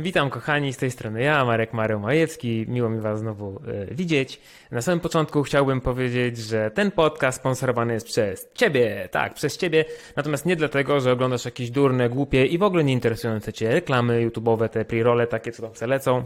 Witam 0.00 0.30
kochani, 0.30 0.72
z 0.72 0.76
tej 0.76 0.90
strony 0.90 1.22
ja, 1.22 1.44
Marek 1.44 1.72
Mareł 1.72 2.00
Majewski. 2.00 2.64
Miło 2.68 2.90
mi 2.90 3.00
was 3.00 3.18
znowu 3.18 3.60
e, 3.66 3.94
widzieć. 3.94 4.40
Na 4.70 4.82
samym 4.82 5.00
początku 5.00 5.42
chciałbym 5.42 5.80
powiedzieć, 5.80 6.38
że 6.38 6.70
ten 6.70 6.90
podcast 6.90 7.38
sponsorowany 7.40 7.92
jest 7.94 8.06
przez 8.06 8.48
ciebie, 8.54 9.08
tak, 9.10 9.34
przez 9.34 9.56
ciebie. 9.56 9.84
Natomiast 10.16 10.46
nie 10.46 10.56
dlatego, 10.56 11.00
że 11.00 11.12
oglądasz 11.12 11.44
jakieś 11.44 11.70
durne, 11.70 12.08
głupie 12.08 12.46
i 12.46 12.58
w 12.58 12.62
ogóle 12.62 12.84
nie 12.84 12.92
interesujące 12.92 13.52
cię 13.52 13.70
reklamy 13.72 14.28
YouTube'owe, 14.28 14.68
te 14.68 14.84
pre-role 14.84 15.26
takie, 15.26 15.52
co 15.52 15.62
tam 15.62 15.76
se 15.76 15.86
lecą. 15.86 16.24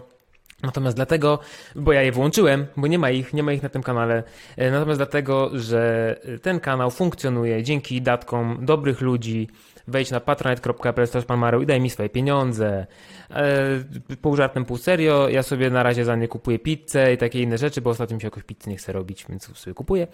Natomiast 0.63 0.97
dlatego, 0.97 1.39
bo 1.77 1.93
ja 1.93 2.03
je 2.03 2.13
włączyłem, 2.13 2.67
bo 2.77 2.87
nie 2.87 2.99
ma 2.99 3.11
ich, 3.11 3.33
nie 3.33 3.43
ma 3.43 3.53
ich 3.53 3.63
na 3.63 3.69
tym 3.69 3.83
kanale. 3.83 4.23
E, 4.57 4.71
natomiast 4.71 4.99
dlatego, 4.99 5.51
że 5.55 6.17
ten 6.43 6.61
kanał 6.61 6.91
funkcjonuje 6.91 7.63
dzięki 7.63 8.03
datkom 8.03 8.59
dobrych 8.63 9.01
ludzi. 9.01 9.49
Wejdź 9.89 10.11
na 10.11 10.21
patronite.pl 10.21 11.63
i 11.63 11.67
daj 11.67 11.81
mi 11.81 11.91
swoje 11.91 12.09
pieniądze. 12.09 12.87
E, 13.31 14.17
pół 14.23 14.37
żartem, 14.37 14.65
pół 14.65 14.77
serio. 14.77 15.29
Ja 15.29 15.43
sobie 15.43 15.71
na 15.71 15.83
razie 15.83 16.05
za 16.05 16.17
nie 16.17 16.29
kupuję 16.29 16.59
pizzę 16.59 17.13
i 17.13 17.19
takie 17.19 17.43
inne 17.43 17.59
rzeczy, 17.59 17.81
bo 17.81 17.91
ostatnio 17.91 18.17
mi 18.17 18.21
się 18.21 18.27
jakoś 18.27 18.43
pizzy 18.43 18.71
nie 18.71 18.77
chce 18.77 18.93
robić, 18.93 19.27
więc 19.29 19.59
sobie 19.59 19.75
kupuję. 19.75 20.07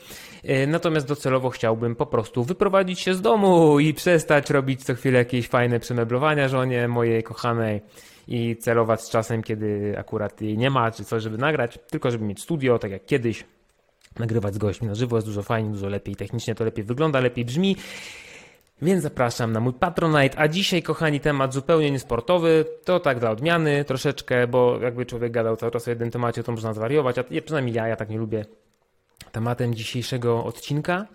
E, 0.44 0.66
natomiast 0.66 1.06
docelowo 1.06 1.50
chciałbym 1.50 1.96
po 1.96 2.06
prostu 2.06 2.44
wyprowadzić 2.44 3.00
się 3.00 3.14
z 3.14 3.20
domu 3.20 3.80
i 3.80 3.94
przestać 3.94 4.50
robić 4.50 4.84
co 4.84 4.94
chwilę 4.94 5.18
jakieś 5.18 5.48
fajne 5.48 5.80
przemeblowania 5.80 6.48
żonie 6.48 6.88
mojej 6.88 7.22
kochanej 7.22 7.80
i 8.28 8.56
celować 8.56 9.02
z 9.02 9.10
czasem, 9.10 9.42
kiedy 9.42 9.94
akurat 9.98 10.40
jej 10.40 10.58
nie 10.58 10.70
ma, 10.70 10.90
czy 10.90 11.04
coś, 11.04 11.22
żeby 11.22 11.38
nagrać, 11.38 11.78
tylko 11.90 12.10
żeby 12.10 12.24
mieć 12.24 12.42
studio, 12.42 12.78
tak 12.78 12.90
jak 12.90 13.06
kiedyś. 13.06 13.44
Nagrywać 14.18 14.54
z 14.54 14.58
gośćmi 14.58 14.88
na 14.88 14.94
żywo 14.94 15.16
jest 15.16 15.28
dużo 15.28 15.42
fajniej, 15.42 15.72
dużo 15.72 15.88
lepiej, 15.88 16.16
technicznie 16.16 16.54
to 16.54 16.64
lepiej 16.64 16.84
wygląda, 16.84 17.20
lepiej 17.20 17.44
brzmi. 17.44 17.76
Więc 18.82 19.02
zapraszam 19.02 19.52
na 19.52 19.60
mój 19.60 19.72
Patronite, 19.72 20.38
a 20.38 20.48
dzisiaj, 20.48 20.82
kochani, 20.82 21.20
temat 21.20 21.54
zupełnie 21.54 21.90
niesportowy, 21.90 22.64
to 22.84 23.00
tak 23.00 23.20
dla 23.20 23.30
odmiany 23.30 23.84
troszeczkę, 23.84 24.46
bo 24.46 24.78
jakby 24.78 25.06
człowiek 25.06 25.32
gadał 25.32 25.56
cały 25.56 25.72
czas 25.72 25.88
o 25.88 25.90
jednym 25.90 26.10
temacie, 26.10 26.42
to 26.42 26.52
można 26.52 26.74
zwariować, 26.74 27.18
a 27.18 27.24
przynajmniej 27.44 27.74
ja, 27.74 27.88
ja 27.88 27.96
tak 27.96 28.10
nie 28.10 28.18
lubię. 28.18 28.44
Tematem 29.32 29.74
dzisiejszego 29.74 30.44
odcinka. 30.44 31.06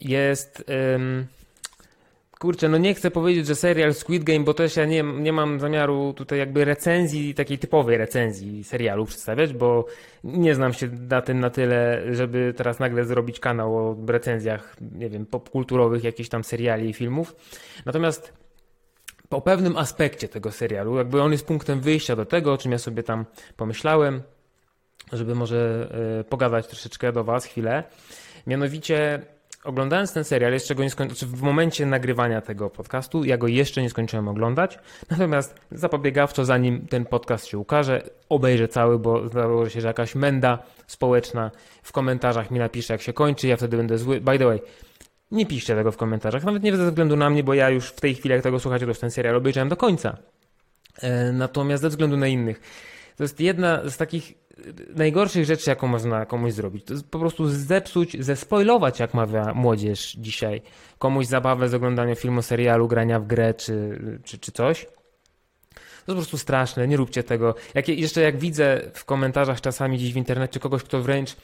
Jest... 0.00 0.64
Kurczę, 2.42 2.68
no 2.68 2.78
nie 2.78 2.94
chcę 2.94 3.10
powiedzieć, 3.10 3.46
że 3.46 3.54
serial 3.54 3.94
Squid 3.94 4.24
Game, 4.24 4.40
bo 4.40 4.54
też 4.54 4.76
ja 4.76 4.84
nie, 4.84 5.02
nie 5.02 5.32
mam 5.32 5.60
zamiaru 5.60 6.12
tutaj 6.12 6.38
jakby 6.38 6.64
recenzji, 6.64 7.34
takiej 7.34 7.58
typowej 7.58 7.98
recenzji 7.98 8.64
serialu 8.64 9.04
przedstawiać, 9.04 9.52
bo 9.52 9.86
nie 10.24 10.54
znam 10.54 10.72
się 10.72 10.88
na 11.08 11.22
tym 11.22 11.40
na 11.40 11.50
tyle, 11.50 12.02
żeby 12.10 12.54
teraz 12.56 12.78
nagle 12.78 13.04
zrobić 13.04 13.40
kanał 13.40 13.76
o 13.76 13.96
recenzjach, 14.06 14.76
nie 14.80 15.10
wiem, 15.10 15.26
popkulturowych 15.26 16.04
jakichś 16.04 16.28
tam 16.28 16.44
seriali 16.44 16.90
i 16.90 16.92
filmów. 16.92 17.36
Natomiast 17.86 18.32
po 19.28 19.40
pewnym 19.40 19.76
aspekcie 19.76 20.28
tego 20.28 20.52
serialu, 20.52 20.96
jakby 20.96 21.22
on 21.22 21.32
jest 21.32 21.46
punktem 21.46 21.80
wyjścia 21.80 22.16
do 22.16 22.26
tego, 22.26 22.52
o 22.52 22.58
czym 22.58 22.72
ja 22.72 22.78
sobie 22.78 23.02
tam 23.02 23.24
pomyślałem, 23.56 24.22
żeby 25.12 25.34
może 25.34 25.88
y, 26.20 26.24
pogadać 26.24 26.66
troszeczkę 26.66 27.12
do 27.12 27.24
Was 27.24 27.44
chwilę. 27.44 27.84
Mianowicie 28.46 29.22
oglądając 29.64 30.12
ten 30.12 30.24
serial, 30.24 30.52
jeszcze 30.52 30.74
go 30.74 30.82
nie 30.82 30.90
skończyłem, 30.90 31.16
znaczy 31.16 31.36
w 31.36 31.42
momencie 31.42 31.86
nagrywania 31.86 32.40
tego 32.40 32.70
podcastu, 32.70 33.24
ja 33.24 33.38
go 33.38 33.46
jeszcze 33.46 33.82
nie 33.82 33.90
skończyłem 33.90 34.28
oglądać, 34.28 34.78
natomiast 35.10 35.54
zapobiegawczo, 35.72 36.44
zanim 36.44 36.86
ten 36.86 37.04
podcast 37.04 37.46
się 37.46 37.58
ukaże, 37.58 38.02
obejrzę 38.28 38.68
cały, 38.68 38.98
bo 38.98 39.28
założę 39.28 39.70
się, 39.70 39.80
że 39.80 39.88
jakaś 39.88 40.14
menda 40.14 40.58
społeczna 40.86 41.50
w 41.82 41.92
komentarzach 41.92 42.50
mi 42.50 42.58
napisze, 42.58 42.94
jak 42.94 43.02
się 43.02 43.12
kończy, 43.12 43.48
ja 43.48 43.56
wtedy 43.56 43.76
będę 43.76 43.98
zły. 43.98 44.20
By 44.20 44.38
the 44.38 44.44
way, 44.44 44.60
nie 45.30 45.46
piszcie 45.46 45.74
tego 45.74 45.92
w 45.92 45.96
komentarzach, 45.96 46.44
nawet 46.44 46.62
nie 46.62 46.76
ze 46.76 46.86
względu 46.86 47.16
na 47.16 47.30
mnie, 47.30 47.44
bo 47.44 47.54
ja 47.54 47.70
już 47.70 47.88
w 47.88 48.00
tej 48.00 48.14
chwili, 48.14 48.32
jak 48.32 48.42
tego 48.42 48.60
słuchacie, 48.60 48.84
to 48.84 48.90
już 48.90 48.98
ten 48.98 49.10
serial 49.10 49.36
obejrzałem 49.36 49.68
do 49.68 49.76
końca. 49.76 50.16
E, 51.02 51.32
natomiast 51.32 51.82
ze 51.82 51.88
względu 51.88 52.16
na 52.16 52.26
innych. 52.26 52.60
To 53.16 53.24
jest 53.24 53.40
jedna 53.40 53.90
z 53.90 53.96
takich 53.96 54.34
najgorszych 54.94 55.44
rzeczy, 55.44 55.70
jaką 55.70 55.86
można 55.86 56.26
komuś 56.26 56.52
zrobić. 56.52 56.84
To 56.84 56.94
jest 56.94 57.10
po 57.10 57.18
prostu 57.18 57.48
zepsuć, 57.48 58.24
zespoilować, 58.24 59.00
jak 59.00 59.14
mawia 59.14 59.54
młodzież 59.54 60.16
dzisiaj, 60.18 60.62
komuś 60.98 61.26
zabawę 61.26 61.68
z 61.68 61.74
oglądania 61.74 62.14
filmu, 62.14 62.42
serialu, 62.42 62.88
grania 62.88 63.20
w 63.20 63.26
grę 63.26 63.54
czy, 63.54 64.00
czy, 64.24 64.38
czy 64.38 64.52
coś. 64.52 64.86
To 65.74 65.80
jest 65.80 66.06
po 66.06 66.14
prostu 66.14 66.38
straszne, 66.38 66.88
nie 66.88 66.96
róbcie 66.96 67.22
tego. 67.22 67.54
Jak, 67.74 67.88
jeszcze 67.88 68.20
jak 68.20 68.38
widzę 68.38 68.90
w 68.94 69.04
komentarzach 69.04 69.60
czasami 69.60 69.96
gdzieś 69.98 70.12
w 70.12 70.16
internecie 70.16 70.60
kogoś, 70.60 70.82
kto 70.82 71.02
wręcz 71.02 71.36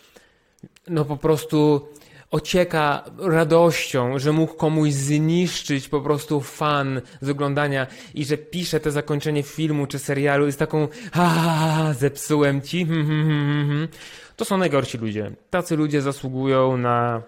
no 0.88 1.04
po 1.04 1.16
prostu 1.16 1.88
ocieka 2.30 3.04
radością, 3.18 4.18
że 4.18 4.32
mógł 4.32 4.54
komuś 4.54 4.92
zniszczyć 4.92 5.88
po 5.88 6.00
prostu 6.00 6.40
fan 6.40 7.00
z 7.20 7.28
oglądania 7.28 7.86
i 8.14 8.24
że 8.24 8.36
pisze 8.36 8.80
to 8.80 8.90
zakończenie 8.90 9.42
filmu 9.42 9.86
czy 9.86 9.98
serialu 9.98 10.52
z 10.52 10.56
taką 10.56 10.88
ha, 11.12 11.94
zepsułem 11.98 12.62
ci. 12.62 12.86
Hmm, 12.86 13.06
hmm, 13.06 13.68
hmm, 13.68 13.88
to 14.36 14.44
są 14.44 14.58
najgorsi 14.58 14.98
ludzie. 14.98 15.30
Tacy 15.50 15.76
ludzie 15.76 16.02
zasługują 16.02 16.76
na 16.76 17.22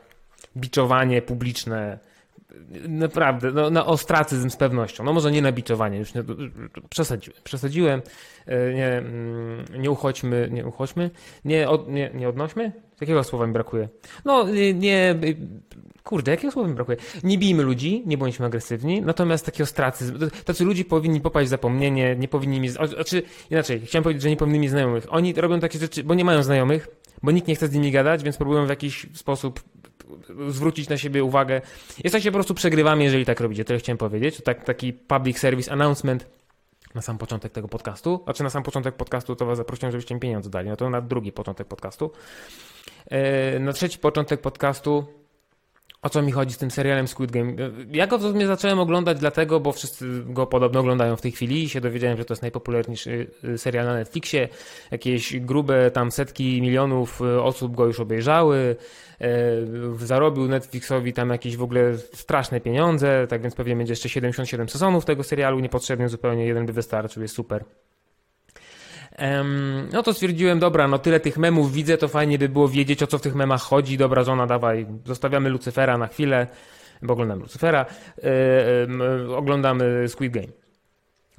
biczowanie 0.57 1.23
publiczne, 1.23 1.99
naprawdę, 2.89 3.51
no, 3.51 3.71
na 3.71 3.87
ostracyzm 3.87 4.51
z 4.51 4.57
pewnością. 4.57 5.05
No 5.05 5.13
może 5.13 5.33
nie 5.33 5.43
na 5.43 5.53
biczowanie, 5.53 5.99
już 5.99 6.15
nie, 6.15 6.25
przesadziłem. 6.89 7.41
Przesadziłem. 7.45 8.03
E, 8.47 8.75
nie, 8.75 8.87
mm, 8.87 9.65
nie 9.79 9.91
uchodźmy, 9.91 10.49
nie 10.53 10.67
uchodźmy, 10.67 11.11
nie, 11.45 11.69
od, 11.69 11.89
nie, 11.89 12.11
nie 12.15 12.29
odnośmy? 12.29 12.73
Jakiego 13.01 13.25
słowa 13.25 13.47
mi 13.47 13.53
brakuje? 13.53 13.89
No, 14.25 14.49
nie, 14.49 14.75
nie 14.75 15.15
kurde, 16.05 16.31
jakiego 16.31 16.53
słowa 16.53 16.69
mi 16.69 16.75
brakuje? 16.75 16.99
Nie 17.25 17.39
bijmy 17.39 17.63
ludzi, 17.63 18.03
nie 18.07 18.19
bądźmy 18.19 18.47
agresywni, 18.47 19.03
natomiast 19.03 19.47
taki 19.47 19.63
ostracyzm, 19.63 20.31
tacy 20.45 20.65
ludzie 20.65 20.85
powinni 20.85 21.21
popaść 21.21 21.47
w 21.47 21.51
zapomnienie, 21.51 22.17
nie 22.17 22.29
powinni 22.29 22.61
mieć, 22.61 22.73
znaczy 22.73 23.23
inaczej, 23.51 23.81
chciałem 23.81 24.03
powiedzieć, 24.03 24.23
że 24.23 24.31
nie 24.31 24.37
powinni 24.37 24.59
mieć 24.59 24.71
znajomych. 24.71 25.07
Oni 25.09 25.33
robią 25.33 25.61
takie 25.61 25.79
rzeczy, 25.79 26.05
bo 26.05 26.15
nie 26.15 26.25
mają 26.25 26.43
znajomych, 26.43 26.89
bo 27.23 27.31
nikt 27.31 27.49
nie 27.49 27.55
chce 27.55 27.69
z 27.69 27.73
nimi 27.73 27.93
gadać, 27.93 28.23
więc 28.23 28.37
próbują 28.37 28.67
w 28.67 28.69
jakiś 28.69 29.07
sposób 29.15 29.61
zwrócić 30.49 30.89
na 30.89 30.99
siebie 30.99 31.25
uwagę. 31.25 31.61
Jesteście 32.05 32.31
po 32.31 32.35
prostu 32.35 32.55
przegrywami, 32.55 33.05
jeżeli 33.05 33.25
tak 33.25 33.41
robicie. 33.41 33.65
Tyle 33.65 33.79
chciałem 33.79 33.99
powiedzieć. 33.99 34.37
To 34.37 34.43
tak, 34.43 34.65
taki 34.65 34.93
public 34.93 35.39
service 35.39 35.73
announcement 35.73 36.27
na 36.95 37.03
sam 37.03 37.19
początek 37.19 37.53
tego 37.53 37.69
podcastu. 37.69 38.21
Znaczy 38.25 38.43
na 38.43 38.51
sam 38.51 38.63
początek 38.63 38.97
podcastu 38.97 39.37
to 39.37 39.47
was 39.47 39.59
zaprosiłem, 39.59 39.93
żebyście 39.93 40.15
mi 40.15 40.21
pieniądze 40.21 40.51
dali. 40.51 40.69
No 40.69 40.77
to 40.77 40.91
na 40.91 41.01
drugi 41.01 41.33
początek 41.33 41.69
podcastu. 41.69 42.11
E, 43.07 43.59
na 43.59 43.73
trzeci 43.73 43.99
początek 43.99 44.41
podcastu 44.41 45.20
o 46.03 46.09
co 46.09 46.23
mi 46.23 46.33
chodzi 46.33 46.55
z 46.55 46.59
tym 46.59 46.71
serialem 46.71 47.09
Squid 47.09 47.31
Game? 47.31 47.53
Ja 47.93 48.07
go 48.07 48.19
w 48.19 48.23
sumie 48.23 48.47
zacząłem 48.47 48.79
oglądać 48.79 49.19
dlatego, 49.19 49.61
bo 49.61 49.73
wszyscy 49.73 50.07
go 50.25 50.47
podobno 50.47 50.81
oglądają 50.81 51.17
w 51.17 51.21
tej 51.21 51.33
chwili 51.33 51.65
i 51.65 51.69
się 51.69 51.81
dowiedziałem, 51.81 52.19
że 52.19 52.25
to 52.25 52.35
jest 52.35 52.43
najpopularniejszy 52.43 53.31
y, 53.45 53.59
serial 53.59 53.87
na 53.87 53.95
Netflixie. 53.95 54.49
Jakieś 54.91 55.41
grube 55.41 55.91
tam 55.91 56.11
setki 56.11 56.63
milionów 56.63 57.21
y, 57.21 57.43
osób 57.43 57.77
go 57.77 57.87
już 57.87 58.01
obejrzały. 58.01 58.77
E, 59.21 60.07
zarobił 60.07 60.49
Netflixowi 60.49 61.13
tam 61.13 61.31
jakieś 61.31 61.57
w 61.57 61.63
ogóle 61.63 61.99
straszne 61.99 62.61
pieniądze, 62.61 63.27
tak 63.29 63.43
więc 63.43 63.55
pewnie 63.55 63.77
będzie 63.77 63.93
jeszcze 63.93 64.09
77 64.09 64.69
sezonów 64.69 65.05
tego 65.05 65.23
serialu, 65.23 65.61
niepotrzebnie 65.61 66.09
zupełnie 66.09 66.47
jeden 66.47 66.67
by 66.67 66.73
wystarczył, 66.73 67.23
jest 67.23 67.35
super. 67.35 67.65
No 69.93 70.03
to 70.03 70.15
stwierdziłem, 70.15 70.59
dobra, 70.59 70.89
no 70.89 70.99
tyle 70.99 71.21
tych 71.21 71.39
memów 71.39 71.73
widzę, 71.73 71.99
to 71.99 72.09
fajnie 72.09 72.39
by 72.39 72.49
było 72.49 72.69
wiedzieć, 72.69 73.03
o 73.03 73.07
co 73.07 73.19
w 73.19 73.23
tych 73.23 73.35
memach 73.35 73.63
chodzi. 73.63 73.99
Dobra, 73.99 74.25
żona, 74.25 74.47
dawaj, 74.47 74.87
zostawiamy 75.05 75.49
Lucyfera 75.51 75.99
na 75.99 76.07
chwilę, 76.07 76.47
bo 77.03 77.13
oglądamy 77.13 77.43
Lucyfera, 77.43 77.87
yy, 78.23 79.37
oglądamy 79.37 80.09
Squid 80.09 80.33
Game. 80.33 80.47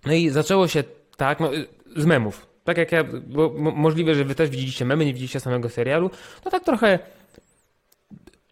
No 0.06 0.14
i 0.14 0.30
zaczęło 0.30 0.68
się 0.68 0.84
tak, 1.18 1.40
no, 1.40 1.52
z 1.96 2.06
memów. 2.06 2.48
Tak 2.64 2.78
jak 2.78 2.92
ja, 2.92 3.04
bo 3.28 3.54
możliwe, 3.58 4.16
że 4.16 4.24
wy 4.24 4.36
też 4.36 4.50
widzieliście 4.50 4.86
memy, 4.86 5.06
nie 5.06 5.14
widzieliście 5.14 5.40
samego 5.40 5.70
serialu, 5.70 6.10
to 6.44 6.50
tak 6.50 6.64
trochę 6.64 7.00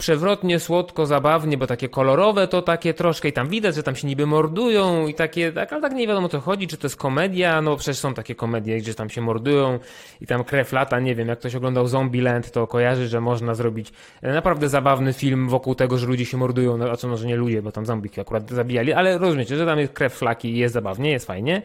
przewrotnie, 0.02 0.60
słodko, 0.60 1.06
zabawnie, 1.06 1.58
bo 1.58 1.68
takie 1.68 1.90
kolorowe 1.90 2.48
to 2.48 2.62
takie 2.62 2.94
troszkę 2.94 3.28
i 3.28 3.34
tam 3.34 3.48
widać, 3.50 3.76
że 3.76 3.84
tam 3.84 3.96
się 3.96 4.08
niby 4.08 4.26
mordują 4.26 5.08
i 5.08 5.14
takie, 5.14 5.52
tak, 5.52 5.74
ale 5.74 5.82
tak 5.82 5.94
nie 5.94 6.08
wiadomo 6.08 6.26
o 6.26 6.30
co 6.30 6.40
chodzi, 6.40 6.68
czy 6.68 6.78
to 6.78 6.86
jest 6.86 6.96
komedia, 6.96 7.62
no 7.62 7.76
przecież 7.76 7.98
są 7.98 8.14
takie 8.14 8.36
komedie, 8.36 8.78
gdzie 8.78 8.94
tam 8.94 9.10
się 9.10 9.22
mordują 9.22 9.80
i 10.22 10.28
tam 10.28 10.44
krew 10.44 10.72
lata, 10.74 11.00
nie 11.00 11.16
wiem, 11.16 11.28
jak 11.28 11.40
ktoś 11.40 11.56
oglądał 11.56 11.88
Zombieland, 11.88 12.52
to 12.52 12.68
kojarzy, 12.68 13.08
że 13.08 13.22
można 13.22 13.56
zrobić 13.56 13.94
e, 14.22 14.34
naprawdę 14.34 14.70
zabawny 14.70 15.14
film 15.14 15.50
wokół 15.50 15.76
tego, 15.76 15.98
że 15.98 16.08
ludzie 16.08 16.26
się 16.26 16.38
mordują, 16.38 16.78
no, 16.78 16.92
a 16.92 16.96
co 16.96 17.08
może 17.08 17.28
nie 17.28 17.36
ludzie, 17.36 17.62
bo 17.62 17.72
tam 17.72 17.86
zombiki 17.86 18.22
akurat 18.22 18.50
zabijali, 18.50 18.94
ale 18.94 19.18
rozumiecie, 19.18 19.58
że 19.58 19.66
tam 19.66 19.80
jest 19.80 19.94
krew 19.94 20.14
flaki 20.14 20.50
i 20.50 20.58
jest 20.58 20.74
zabawnie, 20.74 21.12
jest 21.12 21.26
fajnie. 21.26 21.62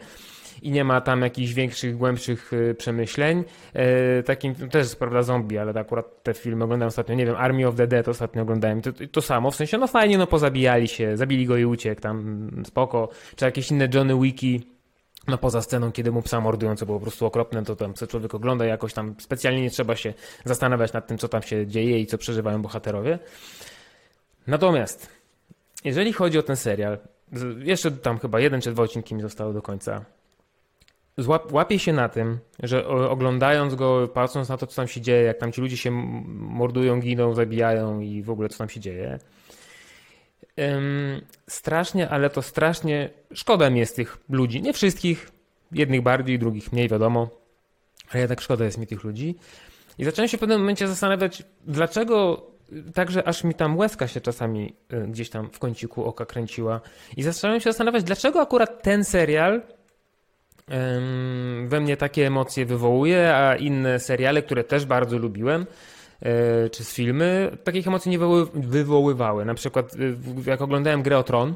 I 0.65 0.71
nie 0.71 0.83
ma 0.83 1.01
tam 1.01 1.21
jakichś 1.21 1.53
większych, 1.53 1.97
głębszych 1.97 2.53
y, 2.53 2.75
przemyśleń. 2.75 3.43
E, 3.73 4.23
takim 4.23 4.55
to 4.55 4.67
też 4.67 4.81
jest 4.81 4.99
prawda 4.99 5.23
zombie, 5.23 5.57
ale 5.57 5.79
akurat 5.79 6.23
te 6.23 6.33
filmy 6.33 6.63
oglądałem 6.63 6.87
ostatnio, 6.87 7.15
nie 7.15 7.25
wiem, 7.25 7.35
Army 7.35 7.67
of 7.67 7.75
the 7.75 7.87
Dead 7.87 8.07
ostatnio 8.07 8.41
oglądałem, 8.41 8.81
to, 8.81 8.91
to 9.11 9.21
samo, 9.21 9.51
w 9.51 9.55
sensie 9.55 9.77
no 9.77 9.87
fajnie, 9.87 10.17
no 10.17 10.27
pozabijali 10.27 10.87
się, 10.87 11.17
zabili 11.17 11.45
go 11.45 11.57
i 11.57 11.65
uciekł, 11.65 12.01
tam 12.01 12.49
spoko, 12.65 13.09
czy 13.35 13.45
jakieś 13.45 13.71
inne 13.71 13.89
Johnny 13.93 14.19
Wiki, 14.21 14.67
no 15.27 15.37
poza 15.37 15.61
sceną, 15.61 15.91
kiedy 15.91 16.11
mu 16.11 16.21
psa 16.21 16.41
mordują, 16.41 16.75
co 16.75 16.85
było 16.85 16.99
po 16.99 17.03
prostu 17.03 17.25
okropne, 17.25 17.63
to 17.63 17.75
tam 17.75 17.93
co 17.93 18.07
człowiek 18.07 18.35
ogląda 18.35 18.65
jakoś 18.65 18.93
tam 18.93 19.15
specjalnie 19.19 19.61
nie 19.61 19.69
trzeba 19.69 19.95
się 19.95 20.13
zastanawiać 20.45 20.93
nad 20.93 21.07
tym, 21.07 21.17
co 21.17 21.27
tam 21.27 21.41
się 21.41 21.67
dzieje 21.67 21.99
i 21.99 22.05
co 22.05 22.17
przeżywają 22.17 22.61
bohaterowie. 22.61 23.19
Natomiast, 24.47 25.09
jeżeli 25.83 26.13
chodzi 26.13 26.37
o 26.37 26.43
ten 26.43 26.55
serial, 26.55 26.97
jeszcze 27.59 27.91
tam 27.91 28.19
chyba 28.19 28.39
jeden 28.39 28.61
czy 28.61 28.71
dwa 28.71 28.83
odcinki 28.83 29.15
mi 29.15 29.21
zostały 29.21 29.53
do 29.53 29.61
końca. 29.61 30.05
Łapię 31.51 31.79
się 31.79 31.93
na 31.93 32.09
tym, 32.09 32.39
że 32.63 32.87
oglądając 32.87 33.75
go, 33.75 34.07
patrząc 34.07 34.49
na 34.49 34.57
to, 34.57 34.67
co 34.67 34.75
tam 34.75 34.87
się 34.87 35.01
dzieje, 35.01 35.21
jak 35.23 35.37
tam 35.37 35.51
ci 35.51 35.61
ludzie 35.61 35.77
się 35.77 35.91
mordują, 36.31 36.99
giną, 36.99 37.33
zabijają 37.33 37.99
i 37.99 38.23
w 38.23 38.29
ogóle 38.29 38.49
co 38.49 38.57
tam 38.57 38.69
się 38.69 38.79
dzieje, 38.79 39.19
strasznie, 41.49 42.09
ale 42.09 42.29
to 42.29 42.41
strasznie 42.41 43.09
szkoda 43.33 43.69
mi 43.69 43.79
jest 43.79 43.95
tych 43.95 44.17
ludzi. 44.29 44.61
Nie 44.61 44.73
wszystkich, 44.73 45.31
jednych 45.71 46.01
bardziej, 46.01 46.39
drugich 46.39 46.73
mniej, 46.73 46.89
wiadomo, 46.89 47.29
ale 48.11 48.19
jednak 48.19 48.41
szkoda 48.41 48.65
jest 48.65 48.77
mi 48.77 48.87
tych 48.87 49.03
ludzi. 49.03 49.35
I 49.97 50.05
zacząłem 50.05 50.29
się 50.29 50.37
w 50.37 50.39
pewnym 50.39 50.59
momencie 50.59 50.87
zastanawiać, 50.87 51.43
dlaczego 51.67 52.47
Także 52.93 53.27
aż 53.27 53.43
mi 53.43 53.53
tam 53.53 53.77
łezka 53.77 54.07
się 54.07 54.21
czasami 54.21 54.73
y, 54.93 55.07
gdzieś 55.07 55.29
tam 55.29 55.49
w 55.49 55.59
kąciku 55.59 56.05
oka 56.05 56.25
kręciła. 56.25 56.81
I 57.17 57.23
zacząłem 57.23 57.59
się 57.59 57.69
zastanawiać, 57.69 58.03
dlaczego 58.03 58.41
akurat 58.41 58.83
ten 58.83 59.03
serial 59.03 59.61
we 61.67 61.79
mnie 61.79 61.97
takie 61.97 62.27
emocje 62.27 62.65
wywołuje, 62.65 63.35
a 63.35 63.55
inne 63.55 63.99
seriale, 63.99 64.41
które 64.41 64.63
też 64.63 64.85
bardzo 64.85 65.17
lubiłem, 65.17 65.65
e, 66.21 66.69
czy 66.69 66.83
z 66.83 66.93
filmy, 66.93 67.57
takich 67.63 67.87
emocji 67.87 68.11
nie 68.11 68.19
wywoływały. 68.53 69.45
Na 69.45 69.53
przykład 69.53 69.95
y, 69.95 70.15
jak 70.45 70.61
oglądałem 70.61 71.03
Grę 71.03 71.17
o 71.17 71.23
Tron, 71.23 71.55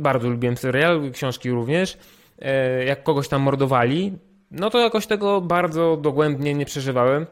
bardzo 0.00 0.28
lubiłem 0.28 0.56
serial, 0.56 1.10
książki 1.12 1.50
również, 1.50 1.98
e, 2.38 2.84
jak 2.84 3.02
kogoś 3.02 3.28
tam 3.28 3.42
mordowali, 3.42 4.18
no 4.50 4.70
to 4.70 4.78
jakoś 4.78 5.06
tego 5.06 5.40
bardzo 5.40 5.96
dogłębnie 5.96 6.54
nie 6.54 6.66
przeżywałem. 6.66 7.26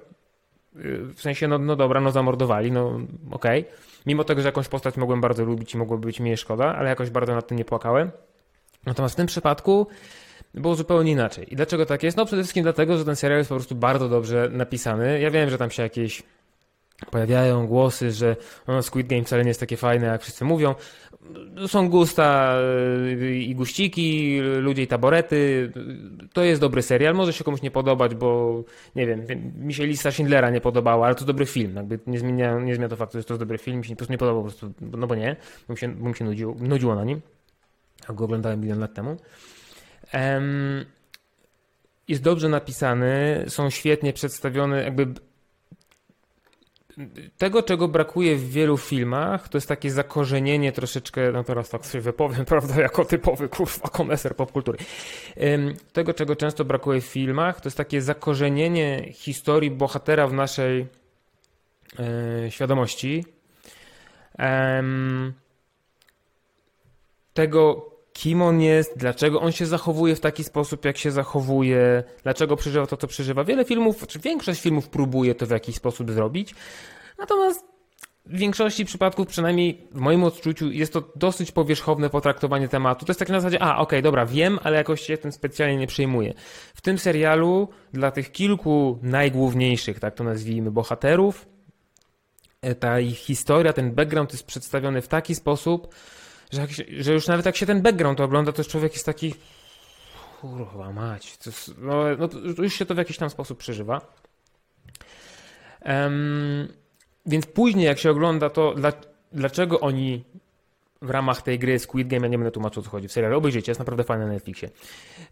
W 1.15 1.21
sensie, 1.21 1.49
no, 1.49 1.59
no 1.59 1.77
dobra, 1.77 2.01
no 2.01 2.11
zamordowali, 2.11 2.73
no 2.73 3.01
okej. 3.31 3.61
Okay. 3.61 3.73
Mimo 4.07 4.25
tego, 4.25 4.43
że 4.43 4.49
jakąś 4.49 4.69
postać 4.69 4.97
mogłem 4.97 5.21
bardzo 5.21 5.45
lubić 5.45 5.75
i 5.75 5.79
mogłoby 5.79 6.07
być 6.07 6.21
mniej 6.21 6.37
szkoda, 6.37 6.75
ale 6.77 6.89
jakoś 6.89 7.11
bardzo 7.11 7.35
nad 7.35 7.47
tym 7.47 7.59
nie 7.59 7.65
płakałem. 7.65 8.11
Natomiast 8.87 9.15
w 9.15 9.17
tym 9.17 9.27
przypadku 9.27 9.87
było 10.55 10.75
zupełnie 10.75 11.13
inaczej. 11.13 11.53
I 11.53 11.57
dlaczego 11.57 11.87
tak 11.87 12.03
jest? 12.03 12.17
No 12.17 12.27
przede 12.27 12.43
wszystkim 12.43 12.63
dlatego, 12.63 12.99
że 12.99 13.05
ten 13.05 13.17
serial 13.17 13.39
jest 13.39 13.49
po 13.49 13.55
prostu 13.55 13.75
bardzo 13.75 14.09
dobrze 14.09 14.49
napisany. 14.53 15.21
Ja 15.21 15.31
wiem, 15.31 15.51
że 15.51 15.59
tam 15.59 15.71
się 15.71 15.83
jakieś 15.83 16.23
pojawiają 17.11 17.67
głosy, 17.67 18.13
że 18.13 18.37
no, 18.69 18.83
Squid 18.83 19.07
Game 19.07 19.25
wcale 19.25 19.43
nie 19.43 19.49
jest 19.49 19.61
takie 19.61 19.77
fajne, 19.77 20.07
jak 20.07 20.23
wszyscy 20.23 20.45
mówią. 20.45 20.75
Są 21.67 21.89
gusta 21.89 22.57
y, 23.23 23.35
i 23.35 23.55
guściki, 23.55 24.41
ludzie 24.41 24.83
i 24.83 24.87
taborety. 24.87 25.73
To 26.33 26.45
jest 26.45 26.61
dobry 26.61 26.83
serial. 26.83 27.15
Może 27.15 27.33
się 27.33 27.45
komuś 27.45 27.63
nie 27.63 27.71
podobać, 27.71 28.15
bo 28.15 28.63
nie 28.97 29.07
wiem, 29.07 29.27
mi 29.57 29.75
się 29.75 29.87
lista 29.87 30.11
Schindlera 30.11 30.51
nie 30.51 30.61
podobała, 30.61 31.07
ale 31.07 31.15
to 31.15 31.25
dobry 31.25 31.47
film. 31.47 31.77
Jakby 31.77 31.99
nie, 32.07 32.19
zmienia, 32.19 32.59
nie 32.59 32.75
zmienia 32.75 32.89
to 32.89 32.97
faktu, 32.97 33.19
że 33.19 33.25
to 33.25 33.35
jest 33.35 33.43
dobry 33.43 33.59
film. 33.59 33.79
Mi 33.79 33.85
się 33.85 33.91
po 33.91 33.97
prostu 33.97 34.13
nie 34.13 34.19
podobał, 34.19 34.43
po 34.43 34.49
prostu, 34.49 34.73
no 34.81 35.07
bo 35.07 35.15
nie, 35.15 35.37
bo 35.69 35.77
się, 35.77 35.89
bo 35.89 36.15
się 36.15 36.25
nudziło, 36.25 36.57
nudziło 36.61 36.95
na 36.95 37.05
nim. 37.05 37.21
Jak 38.09 38.17
go 38.17 38.25
oglądałem 38.25 38.61
milion 38.61 38.79
lat 38.79 38.95
temu. 38.95 39.17
Jest 42.09 42.23
dobrze 42.23 42.49
napisany, 42.49 43.45
są 43.49 43.71
świetnie 43.71 44.13
przedstawione, 44.13 44.85
jakby 44.85 45.15
tego, 47.39 47.63
czego 47.63 47.89
brakuje 47.89 48.37
w 48.37 48.51
wielu 48.51 48.77
filmach, 48.77 49.49
to 49.49 49.59
jest 49.59 49.69
takie 49.69 49.91
zakorzenienie 49.91 50.73
troszeczkę, 50.73 51.33
no 51.33 51.45
teraz 51.45 51.69
tak 51.69 51.87
sobie 51.87 52.03
wypowiem, 52.03 52.45
prawda, 52.55 52.81
jako 52.81 53.05
typowy 53.05 53.49
kurwa 53.49 53.89
koneser 53.89 54.37
popkultury. 54.37 54.79
Tego, 55.93 56.15
czego 56.15 56.37
często 56.37 56.65
brakuje 56.65 57.01
w 57.01 57.05
filmach, 57.05 57.61
to 57.61 57.67
jest 57.67 57.77
takie 57.77 58.03
zakorzenienie 58.03 59.13
historii 59.13 59.71
bohatera 59.71 60.27
w 60.27 60.33
naszej 60.33 60.87
e, 61.99 62.51
świadomości. 62.51 63.25
Tego, 67.35 67.91
kim 68.15 68.43
on 68.43 68.61
jest, 68.61 68.93
dlaczego 68.97 69.41
on 69.41 69.53
się 69.53 69.67
zachowuje 69.67 70.17
w 70.17 70.21
taki 70.21 70.45
sposób, 70.45 70.85
jak 70.85 70.99
się 70.99 71.11
zachowuje, 71.11 72.05
dlaczego 72.23 72.57
przeżywa 72.57 72.87
to, 72.87 72.97
co 72.97 73.07
przeżywa. 73.07 73.45
Wiele 73.45 73.65
filmów, 73.65 74.07
czy 74.07 74.19
większość 74.19 74.61
filmów 74.61 74.89
próbuje 74.89 75.35
to 75.35 75.47
w 75.47 75.51
jakiś 75.51 75.77
sposób 75.77 76.11
zrobić, 76.11 76.55
natomiast 77.19 77.65
w 78.27 78.39
większości 78.39 78.85
przypadków, 78.85 79.27
przynajmniej 79.27 79.89
w 79.91 80.01
moim 80.01 80.25
odczuciu, 80.25 80.71
jest 80.71 80.93
to 80.93 81.03
dosyć 81.17 81.53
powierzchowne 81.53 82.11
potraktowanie 82.11 82.69
tematu. 82.69 83.07
To 83.07 83.11
jest 83.11 83.21
takie 83.21 83.33
na 83.33 83.41
zasadzie, 83.41 83.63
a 83.63 83.73
okej, 83.73 83.83
okay, 83.83 84.03
dobra, 84.03 84.27
wiem, 84.27 84.59
ale 84.63 84.77
jakoś 84.77 85.01
się 85.01 85.19
tym 85.19 85.33
specjalnie 85.33 85.77
nie 85.77 85.87
przejmuję. 85.87 86.35
W 86.75 86.81
tym 86.81 86.99
serialu 86.99 87.69
dla 87.93 88.11
tych 88.11 88.33
kilku 88.33 88.99
najgłówniejszych, 89.03 90.01
tak 90.01 90.15
to 90.15 90.25
nazwijmy, 90.25 90.71
bohaterów, 90.71 91.47
e, 92.63 92.75
ta 92.75 93.01
ich 93.01 93.19
historia, 93.19 93.73
ten 93.73 93.95
background 93.95 94.33
jest 94.33 94.47
przedstawiony 94.47 95.03
w 95.03 95.09
taki 95.09 95.35
sposób, 95.35 95.95
że, 96.55 96.67
że 96.99 97.13
już 97.13 97.27
nawet 97.27 97.47
jak 97.47 97.57
się 97.57 97.67
ten 97.67 97.83
background 97.83 98.21
ogląda, 98.21 98.53
to 98.53 98.65
człowiek 98.65 98.93
jest 98.93 99.07
taki 99.07 99.35
kurwa 100.41 100.93
mać, 100.93 101.39
jest, 101.47 101.75
no, 101.79 102.05
no, 102.19 102.29
już 102.63 102.75
się 102.75 102.87
to 102.87 102.95
w 102.95 102.99
jakiś 102.99 103.17
tam 103.17 103.31
sposób 103.31 103.59
przeżywa. 103.59 104.01
Um, 105.85 106.69
więc 107.27 107.47
później 107.47 107.87
jak 107.87 107.99
się 107.99 108.11
ogląda 108.11 108.51
to, 108.51 108.75
dla, 108.75 108.93
dlaczego 109.33 109.81
oni 109.81 110.25
w 111.03 111.11
ramach 111.11 111.43
tej 111.43 111.59
gry 111.59 111.79
Squid 111.79 112.09
Game, 112.09 112.23
ja 112.23 112.29
nie 112.29 112.39
będę 112.39 112.51
tłumaczył 112.51 112.81
o 112.81 112.85
co 112.85 112.91
chodzi 112.91 113.09
w 113.09 113.13
serialu, 113.13 113.39
obejrzyjcie, 113.39 113.71
jest 113.71 113.79
naprawdę 113.79 114.05
fajne 114.05 114.27
na 114.27 114.33
Netflixie. 114.33 114.71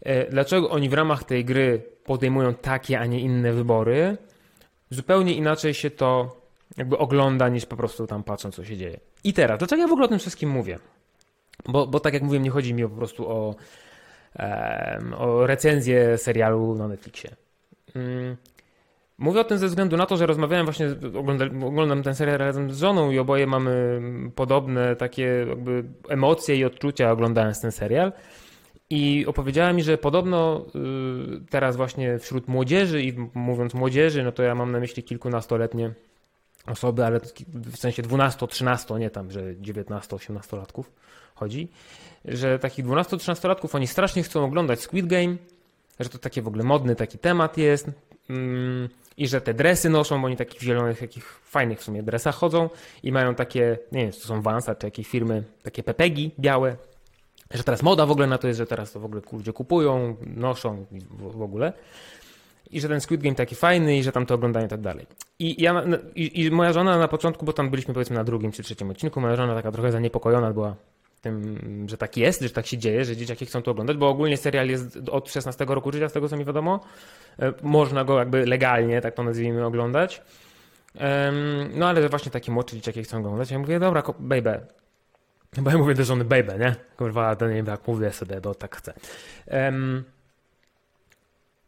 E, 0.01 0.29
dlaczego 0.31 0.69
oni 0.69 0.89
w 0.89 0.93
ramach 0.93 1.23
tej 1.23 1.45
gry 1.45 1.83
podejmują 2.03 2.53
takie, 2.53 2.99
a 2.99 3.05
nie 3.05 3.19
inne 3.19 3.53
wybory, 3.53 4.17
zupełnie 4.89 5.33
inaczej 5.35 5.73
się 5.73 5.89
to 5.89 6.37
jakby 6.77 6.97
ogląda 6.97 7.49
niż 7.49 7.65
po 7.65 7.77
prostu 7.77 8.07
tam 8.07 8.23
patrząc 8.23 8.55
co 8.55 8.65
się 8.65 8.77
dzieje. 8.77 8.99
I 9.23 9.33
teraz, 9.33 9.59
dlaczego 9.59 9.81
ja 9.81 9.87
w 9.87 9.91
ogóle 9.91 10.05
o 10.05 10.09
tym 10.09 10.19
wszystkim 10.19 10.49
mówię? 10.49 10.79
Bo, 11.65 11.87
bo 11.87 11.99
tak 11.99 12.13
jak 12.13 12.23
mówiłem, 12.23 12.43
nie 12.43 12.49
chodzi 12.49 12.73
mi 12.73 12.83
po 12.83 12.89
prostu 12.89 13.29
o, 13.29 13.55
o 15.17 15.47
recenzję 15.47 16.17
serialu 16.17 16.75
na 16.75 16.87
Netflixie. 16.87 17.35
Mm. 17.95 18.37
Mówię 19.17 19.41
o 19.41 19.43
tym 19.43 19.57
ze 19.57 19.67
względu 19.67 19.97
na 19.97 20.05
to, 20.05 20.17
że 20.17 20.25
rozmawiałem 20.25 20.65
właśnie, 20.65 20.87
oglądam, 21.19 21.63
oglądam 21.63 22.03
ten 22.03 22.15
serial 22.15 22.37
razem 22.37 22.71
z 22.71 22.77
żoną 22.77 23.11
i 23.11 23.19
oboje 23.19 23.47
mamy 23.47 24.01
podobne 24.35 24.95
takie 24.95 25.45
emocje 26.09 26.55
i 26.55 26.65
odczucia 26.65 27.11
oglądając 27.11 27.61
ten 27.61 27.71
serial. 27.71 28.11
I 28.89 29.25
opowiedziała 29.27 29.73
mi, 29.73 29.83
że 29.83 29.97
podobno 29.97 30.65
y, 30.75 31.49
teraz 31.49 31.75
właśnie 31.75 32.19
wśród 32.19 32.47
młodzieży 32.47 33.03
i 33.03 33.13
mówiąc 33.33 33.73
młodzieży, 33.73 34.23
no 34.23 34.31
to 34.31 34.43
ja 34.43 34.55
mam 34.55 34.71
na 34.71 34.79
myśli 34.79 35.03
kilkunastoletnie 35.03 35.91
osoby, 36.67 37.05
ale 37.05 37.19
w 37.53 37.77
sensie 37.77 38.01
12, 38.01 38.47
13, 38.47 38.93
nie 38.93 39.09
tam, 39.09 39.31
że 39.31 39.41
19, 39.55 40.15
18 40.15 40.57
latków 40.57 40.91
chodzi, 41.35 41.67
że 42.25 42.59
takich 42.59 42.85
12-13-latków 42.85 43.75
oni 43.75 43.87
strasznie 43.87 44.23
chcą 44.23 44.45
oglądać 44.45 44.81
Squid 44.81 45.07
Game, 45.07 45.35
że 45.99 46.09
to 46.09 46.17
taki 46.17 46.41
w 46.41 46.47
ogóle 46.47 46.63
modny 46.63 46.95
taki 46.95 47.17
temat 47.17 47.57
jest 47.57 47.87
mm, 48.29 48.89
i 49.17 49.27
że 49.27 49.41
te 49.41 49.53
dresy 49.53 49.89
noszą, 49.89 50.21
bo 50.21 50.27
oni 50.27 50.37
takich 50.37 50.61
zielonych, 50.61 50.99
takich 50.99 51.39
fajnych 51.43 51.79
w 51.79 51.83
sumie 51.83 52.03
dresach 52.03 52.35
chodzą 52.35 52.69
i 53.03 53.11
mają 53.11 53.35
takie, 53.35 53.77
nie 53.91 54.01
wiem, 54.01 54.11
to 54.11 54.19
są 54.19 54.41
Vansa 54.41 54.75
czy 54.75 54.87
jakieś 54.87 55.07
firmy, 55.07 55.43
takie 55.63 55.83
pepegi 55.83 56.31
białe, 56.39 56.75
że 57.51 57.63
teraz 57.63 57.83
moda 57.83 58.05
w 58.05 58.11
ogóle 58.11 58.27
na 58.27 58.37
to 58.37 58.47
jest, 58.47 58.57
że 58.57 58.65
teraz 58.65 58.91
to 58.91 58.99
w 58.99 59.05
ogóle 59.05 59.21
ludzie 59.31 59.53
kupują, 59.53 60.15
noszą 60.35 60.85
w, 60.91 61.37
w 61.37 61.41
ogóle 61.41 61.73
i 62.73 62.81
że 62.81 62.87
ten 62.87 63.01
Squid 63.01 63.21
Game 63.21 63.35
taki 63.35 63.55
fajny 63.55 63.97
i 63.97 64.03
że 64.03 64.11
tam 64.11 64.25
to 64.25 64.35
oglądają 64.35 64.65
i 64.65 64.69
tak 64.69 64.81
dalej. 64.81 65.05
I, 65.39 65.63
ja, 65.63 65.83
i, 66.15 66.41
I 66.41 66.51
moja 66.51 66.73
żona 66.73 66.97
na 66.97 67.07
początku, 67.07 67.45
bo 67.45 67.53
tam 67.53 67.69
byliśmy 67.69 67.93
powiedzmy 67.93 68.15
na 68.15 68.23
drugim 68.23 68.51
czy 68.51 68.63
trzecim 68.63 68.89
odcinku, 68.89 69.21
moja 69.21 69.35
żona 69.35 69.55
taka 69.55 69.71
trochę 69.71 69.91
zaniepokojona 69.91 70.53
była 70.53 70.75
tym, 71.23 71.59
że 71.89 71.97
tak 71.97 72.17
jest, 72.17 72.41
że 72.41 72.49
tak 72.49 72.67
się 72.67 72.77
dzieje, 72.77 73.05
że 73.05 73.17
dzieciaki 73.17 73.45
chcą 73.45 73.61
to 73.61 73.71
oglądać, 73.71 73.97
bo 73.97 74.09
ogólnie 74.09 74.37
serial 74.37 74.67
jest 74.67 74.99
od 75.11 75.31
16 75.31 75.65
roku 75.65 75.91
życia, 75.91 76.09
z 76.09 76.13
tego 76.13 76.29
co 76.29 76.37
mi 76.37 76.45
wiadomo. 76.45 76.79
E, 77.39 77.53
można 77.61 78.03
go 78.03 78.19
jakby 78.19 78.45
legalnie, 78.45 79.01
tak 79.01 79.13
to 79.13 79.23
nazwijmy, 79.23 79.65
oglądać. 79.65 80.21
No 81.75 81.87
ale 81.87 82.09
właśnie 82.09 82.31
takie 82.31 82.51
młodsze 82.51 82.75
dzieciaki 82.75 83.03
chcą 83.03 83.17
oglądać. 83.17 83.51
Ja 83.51 83.59
mówię, 83.59 83.79
dobra, 83.79 84.03
baby. 84.19 84.59
Bo 85.57 85.71
ja 85.71 85.77
mówię 85.77 85.93
do 85.93 86.03
żony 86.03 86.25
baby, 86.25 86.59
nie? 86.59 86.75
Kurwa, 86.97 87.35
to 87.35 87.47
nie 87.47 87.55
wiem 87.55 87.65
jak 87.65 87.87
mówię 87.87 88.11
sobie, 88.11 88.41
bo 88.41 88.55
tak 88.55 88.75
chcę. 88.75 88.93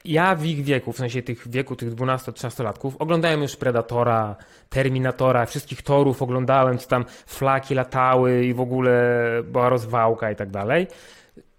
Ja 0.05 0.35
w 0.35 0.45
ich 0.45 0.63
wieku, 0.63 0.91
w 0.93 0.97
sensie 0.97 1.21
tych 1.21 1.47
wieku 1.47 1.75
tych 1.75 1.95
12-13-latków, 1.95 2.91
oglądałem 2.99 3.41
już 3.41 3.55
Predatora, 3.55 4.35
Terminatora, 4.69 5.45
wszystkich 5.45 5.81
torów 5.81 6.21
oglądałem, 6.21 6.77
co 6.77 6.87
tam 6.87 7.05
flaki 7.25 7.75
latały 7.75 8.45
i 8.45 8.53
w 8.53 8.59
ogóle 8.59 9.21
była 9.43 9.69
rozwałka 9.69 10.31
i 10.31 10.35
tak 10.35 10.49
dalej. 10.49 10.87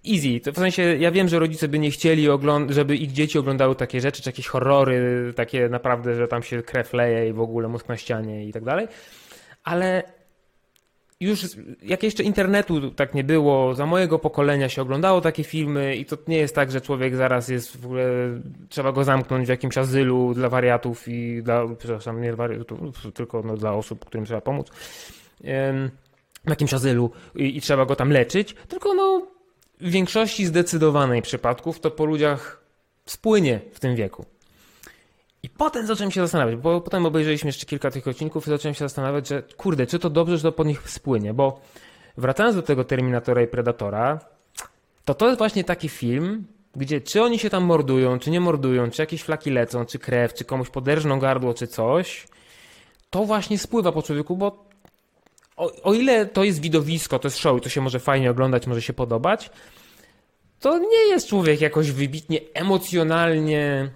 easy. 0.08 0.40
To 0.40 0.52
w 0.52 0.56
sensie, 0.56 0.82
ja 0.82 1.10
wiem, 1.10 1.28
że 1.28 1.38
rodzice 1.38 1.68
by 1.68 1.78
nie 1.78 1.90
chcieli, 1.90 2.26
żeby 2.68 2.96
ich 2.96 3.12
dzieci 3.12 3.38
oglądały 3.38 3.74
takie 3.74 4.00
rzeczy, 4.00 4.22
czy 4.22 4.28
jakieś 4.28 4.46
horrory, 4.46 5.32
takie 5.36 5.68
naprawdę, 5.68 6.14
że 6.14 6.28
tam 6.28 6.42
się 6.42 6.62
krew 6.62 6.92
leje 6.92 7.28
i 7.28 7.32
w 7.32 7.40
ogóle 7.40 7.68
mózg 7.68 7.88
na 7.88 7.96
ścianie 7.96 8.44
i 8.44 8.52
tak 8.52 8.64
dalej. 8.64 8.88
Ale 9.64 10.02
już 11.20 11.56
jak 11.82 12.02
jeszcze 12.02 12.22
internetu 12.22 12.90
tak 12.90 13.14
nie 13.14 13.24
było, 13.24 13.74
za 13.74 13.86
mojego 13.86 14.18
pokolenia 14.18 14.68
się 14.68 14.82
oglądało 14.82 15.20
takie 15.20 15.44
filmy 15.44 15.96
i 15.96 16.04
to 16.04 16.16
nie 16.28 16.36
jest 16.36 16.54
tak, 16.54 16.70
że 16.70 16.80
człowiek 16.80 17.16
zaraz 17.16 17.48
jest 17.48 17.76
w 17.76 17.84
ogóle, 17.86 18.04
trzeba 18.68 18.92
go 18.92 19.04
zamknąć 19.04 19.46
w 19.46 19.48
jakimś 19.48 19.78
azylu 19.78 20.34
dla 20.34 20.48
wariatów 20.48 21.08
i 21.08 21.42
dla, 21.42 21.62
przepraszam, 21.78 22.22
nie 22.22 22.32
wariatów, 22.32 22.80
tylko 23.14 23.42
no, 23.42 23.56
dla 23.56 23.72
osób, 23.72 24.04
którym 24.04 24.26
trzeba 24.26 24.40
pomóc, 24.40 24.70
w 26.44 26.50
jakimś 26.50 26.74
azylu 26.74 27.10
i, 27.34 27.56
i 27.56 27.60
trzeba 27.60 27.86
go 27.86 27.96
tam 27.96 28.10
leczyć, 28.10 28.54
tylko 28.68 28.94
no 28.94 29.26
w 29.80 29.90
większości 29.90 30.46
zdecydowanej 30.46 31.22
przypadków 31.22 31.80
to 31.80 31.90
po 31.90 32.04
ludziach 32.04 32.64
spłynie 33.06 33.60
w 33.72 33.80
tym 33.80 33.96
wieku. 33.96 34.24
I 35.46 35.48
potem 35.48 35.86
zacząłem 35.86 36.10
się 36.10 36.20
zastanawiać, 36.20 36.56
bo 36.56 36.80
potem 36.80 37.06
obejrzeliśmy 37.06 37.48
jeszcze 37.48 37.66
kilka 37.66 37.90
tych 37.90 38.08
odcinków 38.08 38.46
i 38.46 38.50
zacząłem 38.50 38.74
się 38.74 38.84
zastanawiać, 38.84 39.28
że 39.28 39.42
kurde, 39.42 39.86
czy 39.86 39.98
to 39.98 40.10
dobrze, 40.10 40.36
że 40.36 40.42
to 40.42 40.52
po 40.52 40.64
nich 40.64 40.90
spłynie, 40.90 41.34
bo 41.34 41.60
wracając 42.16 42.56
do 42.56 42.62
tego 42.62 42.84
Terminatora 42.84 43.42
i 43.42 43.46
Predatora, 43.46 44.20
to 45.04 45.14
to 45.14 45.26
jest 45.26 45.38
właśnie 45.38 45.64
taki 45.64 45.88
film, 45.88 46.46
gdzie 46.76 47.00
czy 47.00 47.22
oni 47.22 47.38
się 47.38 47.50
tam 47.50 47.64
mordują, 47.64 48.18
czy 48.18 48.30
nie 48.30 48.40
mordują, 48.40 48.90
czy 48.90 49.02
jakieś 49.02 49.22
flaki 49.22 49.50
lecą, 49.50 49.86
czy 49.86 49.98
krew, 49.98 50.34
czy 50.34 50.44
komuś 50.44 50.70
poderżną 50.70 51.18
gardło, 51.18 51.54
czy 51.54 51.66
coś, 51.66 52.26
to 53.10 53.24
właśnie 53.24 53.58
spływa 53.58 53.92
po 53.92 54.02
człowieku, 54.02 54.36
bo 54.36 54.64
o, 55.56 55.72
o 55.82 55.94
ile 55.94 56.26
to 56.26 56.44
jest 56.44 56.60
widowisko, 56.60 57.18
to 57.18 57.26
jest 57.26 57.38
show 57.38 57.58
i 57.58 57.60
to 57.60 57.68
się 57.68 57.80
może 57.80 58.00
fajnie 58.00 58.30
oglądać, 58.30 58.66
może 58.66 58.82
się 58.82 58.92
podobać, 58.92 59.50
to 60.60 60.78
nie 60.78 61.08
jest 61.08 61.28
człowiek 61.28 61.60
jakoś 61.60 61.90
wybitnie 61.90 62.40
emocjonalnie 62.54 63.90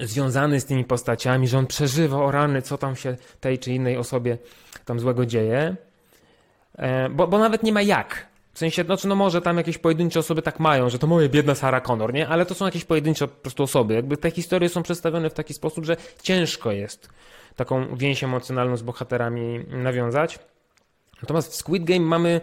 związany 0.00 0.60
z 0.60 0.64
tymi 0.64 0.84
postaciami, 0.84 1.48
że 1.48 1.58
on 1.58 1.66
przeżywa 1.66 2.16
o 2.16 2.30
rany, 2.30 2.62
co 2.62 2.78
tam 2.78 2.96
się 2.96 3.16
tej 3.40 3.58
czy 3.58 3.72
innej 3.72 3.96
osobie 3.96 4.38
tam 4.84 5.00
złego 5.00 5.26
dzieje. 5.26 5.76
E, 6.78 7.08
bo, 7.08 7.26
bo 7.26 7.38
nawet 7.38 7.62
nie 7.62 7.72
ma 7.72 7.82
jak. 7.82 8.28
W 8.52 8.58
sensie, 8.58 8.84
znaczy, 8.84 9.08
no 9.08 9.14
może 9.14 9.40
tam 9.40 9.56
jakieś 9.56 9.78
pojedyncze 9.78 10.20
osoby 10.20 10.42
tak 10.42 10.60
mają, 10.60 10.88
że 10.88 10.98
to 10.98 11.06
moje 11.06 11.28
biedna 11.28 11.54
Sarah 11.54 11.82
Connor, 11.82 12.12
nie? 12.12 12.28
Ale 12.28 12.46
to 12.46 12.54
są 12.54 12.64
jakieś 12.64 12.84
pojedyncze 12.84 13.28
po 13.28 13.34
prostu 13.34 13.62
osoby. 13.62 13.94
Jakby 13.94 14.16
te 14.16 14.30
historie 14.30 14.68
są 14.68 14.82
przedstawione 14.82 15.30
w 15.30 15.34
taki 15.34 15.54
sposób, 15.54 15.84
że 15.84 15.96
ciężko 16.22 16.72
jest 16.72 17.08
taką 17.56 17.96
więź 17.96 18.24
emocjonalną 18.24 18.76
z 18.76 18.82
bohaterami 18.82 19.64
nawiązać. 19.68 20.38
Natomiast 21.22 21.52
w 21.52 21.54
Squid 21.54 21.84
Game 21.84 22.00
mamy 22.00 22.40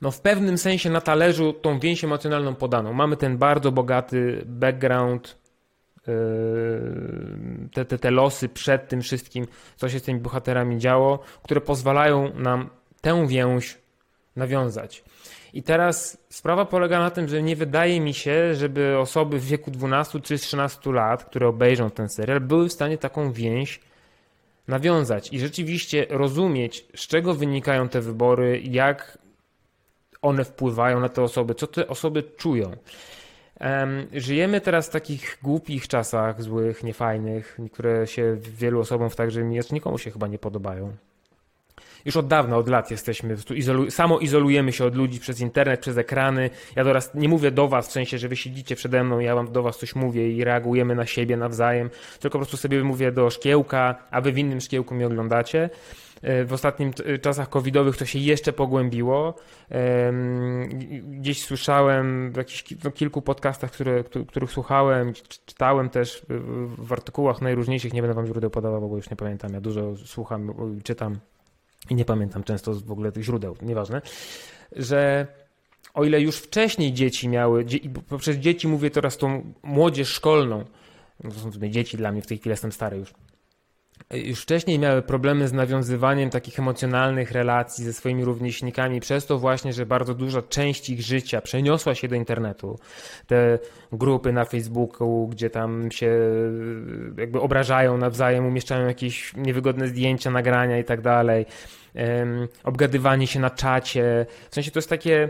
no 0.00 0.10
w 0.10 0.20
pewnym 0.20 0.58
sensie 0.58 0.90
na 0.90 1.00
talerzu 1.00 1.52
tą 1.52 1.78
więź 1.78 2.04
emocjonalną 2.04 2.54
podaną. 2.54 2.92
Mamy 2.92 3.16
ten 3.16 3.38
bardzo 3.38 3.72
bogaty 3.72 4.42
background, 4.46 5.36
te, 7.72 7.84
te, 7.84 7.98
te 7.98 8.10
losy 8.10 8.48
przed 8.48 8.88
tym 8.88 9.02
wszystkim, 9.02 9.46
co 9.76 9.88
się 9.88 9.98
z 9.98 10.02
tymi 10.02 10.20
bohaterami 10.20 10.78
działo, 10.78 11.18
które 11.42 11.60
pozwalają 11.60 12.34
nam 12.34 12.70
tę 13.00 13.26
więź 13.26 13.78
nawiązać. 14.36 15.04
I 15.52 15.62
teraz 15.62 16.18
sprawa 16.28 16.64
polega 16.64 16.98
na 16.98 17.10
tym, 17.10 17.28
że 17.28 17.42
nie 17.42 17.56
wydaje 17.56 18.00
mi 18.00 18.14
się, 18.14 18.54
żeby 18.54 18.98
osoby 18.98 19.38
w 19.38 19.44
wieku 19.44 19.70
12 19.70 20.20
czy 20.20 20.38
13 20.38 20.92
lat, 20.92 21.24
które 21.24 21.48
obejrzą 21.48 21.90
ten 21.90 22.08
serial, 22.08 22.40
były 22.40 22.68
w 22.68 22.72
stanie 22.72 22.98
taką 22.98 23.32
więź 23.32 23.80
nawiązać 24.68 25.32
i 25.32 25.40
rzeczywiście 25.40 26.06
rozumieć, 26.10 26.86
z 26.96 27.06
czego 27.06 27.34
wynikają 27.34 27.88
te 27.88 28.00
wybory, 28.00 28.60
jak 28.64 29.18
one 30.22 30.44
wpływają 30.44 31.00
na 31.00 31.08
te 31.08 31.22
osoby, 31.22 31.54
co 31.54 31.66
te 31.66 31.88
osoby 31.88 32.22
czują. 32.22 32.76
Żyjemy 34.12 34.60
teraz 34.60 34.86
w 34.88 34.90
takich 34.90 35.38
głupich 35.42 35.88
czasach, 35.88 36.42
złych, 36.42 36.82
niefajnych, 36.82 37.58
które 37.72 38.06
się 38.06 38.36
wielu 38.40 38.80
osobom, 38.80 39.10
w 39.10 39.16
także 39.16 39.44
nikomu 39.72 39.98
się 39.98 40.10
chyba 40.10 40.26
nie 40.26 40.38
podobają 40.38 40.96
już 42.06 42.16
od 42.16 42.26
dawna, 42.26 42.56
od 42.56 42.68
lat 42.68 42.90
jesteśmy, 42.90 43.36
izolu 43.54 43.90
samo 43.90 44.18
izolujemy 44.18 44.72
się 44.72 44.84
od 44.84 44.94
ludzi 44.96 45.20
przez 45.20 45.40
internet, 45.40 45.80
przez 45.80 45.96
ekrany. 45.96 46.50
Ja 46.76 46.84
teraz 46.84 47.14
nie 47.14 47.28
mówię 47.28 47.50
do 47.50 47.68
was 47.68 47.88
w 47.88 47.92
sensie, 47.92 48.18
że 48.18 48.28
wy 48.28 48.36
siedzicie 48.36 48.76
przede 48.76 49.04
mną, 49.04 49.18
ja 49.18 49.34
wam 49.34 49.52
do 49.52 49.62
was 49.62 49.78
coś 49.78 49.94
mówię 49.94 50.32
i 50.32 50.44
reagujemy 50.44 50.94
na 50.94 51.06
siebie 51.06 51.36
nawzajem, 51.36 51.90
tylko 52.20 52.38
po 52.38 52.38
prostu 52.38 52.56
sobie 52.56 52.84
mówię 52.84 53.12
do 53.12 53.30
szkiełka, 53.30 53.94
a 54.10 54.20
wy 54.20 54.32
w 54.32 54.38
innym 54.38 54.60
szkiełku 54.60 54.94
mnie 54.94 55.06
oglądacie. 55.06 55.70
E, 56.22 56.44
w 56.44 56.52
ostatnim 56.52 56.92
czasach 57.22 57.48
covidowych 57.48 57.96
to 57.96 58.04
się 58.04 58.18
jeszcze 58.18 58.52
pogłębiło. 58.52 59.34
Gdzieś 61.02 61.42
słyszałem 61.44 62.32
w 62.32 62.84
no, 62.84 62.90
kilku 62.90 63.22
podcastach, 63.22 63.70
które, 63.70 64.04
których 64.28 64.50
słuchałem, 64.50 65.12
czytałem 65.46 65.88
też 65.88 66.26
w 66.78 66.92
artykułach 66.92 67.42
najróżniejszych, 67.42 67.92
nie 67.92 68.02
będę 68.02 68.14
wam 68.14 68.26
źródeł 68.26 68.50
podawał, 68.50 68.88
bo 68.88 68.96
już 68.96 69.10
nie 69.10 69.16
pamiętam, 69.16 69.54
ja 69.54 69.60
dużo 69.60 69.96
słucham, 69.96 70.54
czytam 70.84 71.18
i 71.90 71.94
nie 71.94 72.04
pamiętam 72.04 72.44
często 72.44 72.74
w 72.74 72.92
ogóle 72.92 73.12
tych 73.12 73.24
źródeł, 73.24 73.56
nieważne, 73.62 74.02
że 74.72 75.26
o 75.94 76.04
ile 76.04 76.20
już 76.20 76.36
wcześniej 76.36 76.92
dzieci 76.92 77.28
miały, 77.28 77.62
i 77.62 77.90
poprzez 77.90 78.36
dzieci 78.36 78.68
mówię 78.68 78.90
teraz 78.90 79.16
tą 79.16 79.52
młodzież 79.62 80.08
szkolną, 80.08 80.64
to 81.22 81.30
są 81.30 81.50
dzieci 81.50 81.96
dla 81.96 82.12
mnie, 82.12 82.22
w 82.22 82.26
tej 82.26 82.38
chwili 82.38 82.50
jestem 82.50 82.72
stary 82.72 82.96
już, 82.96 83.14
już 84.10 84.42
wcześniej 84.42 84.78
miały 84.78 85.02
problemy 85.02 85.48
z 85.48 85.52
nawiązywaniem 85.52 86.30
takich 86.30 86.58
emocjonalnych 86.58 87.32
relacji 87.32 87.84
ze 87.84 87.92
swoimi 87.92 88.24
rówieśnikami, 88.24 89.00
przez 89.00 89.26
to 89.26 89.38
właśnie, 89.38 89.72
że 89.72 89.86
bardzo 89.86 90.14
duża 90.14 90.42
część 90.42 90.90
ich 90.90 91.02
życia 91.02 91.40
przeniosła 91.40 91.94
się 91.94 92.08
do 92.08 92.16
internetu. 92.16 92.78
Te 93.26 93.58
grupy 93.92 94.32
na 94.32 94.44
Facebooku, 94.44 95.28
gdzie 95.28 95.50
tam 95.50 95.90
się 95.90 96.18
jakby 97.18 97.40
obrażają 97.40 97.98
nawzajem, 97.98 98.46
umieszczają 98.46 98.86
jakieś 98.86 99.34
niewygodne 99.36 99.88
zdjęcia, 99.88 100.30
nagrania 100.30 100.78
i 100.78 100.84
tak 100.84 101.00
dalej, 101.00 101.46
obgadywanie 102.64 103.26
się 103.26 103.40
na 103.40 103.50
czacie. 103.50 104.26
W 104.50 104.54
sensie 104.54 104.70
to 104.70 104.78
jest 104.78 104.90
takie 104.90 105.28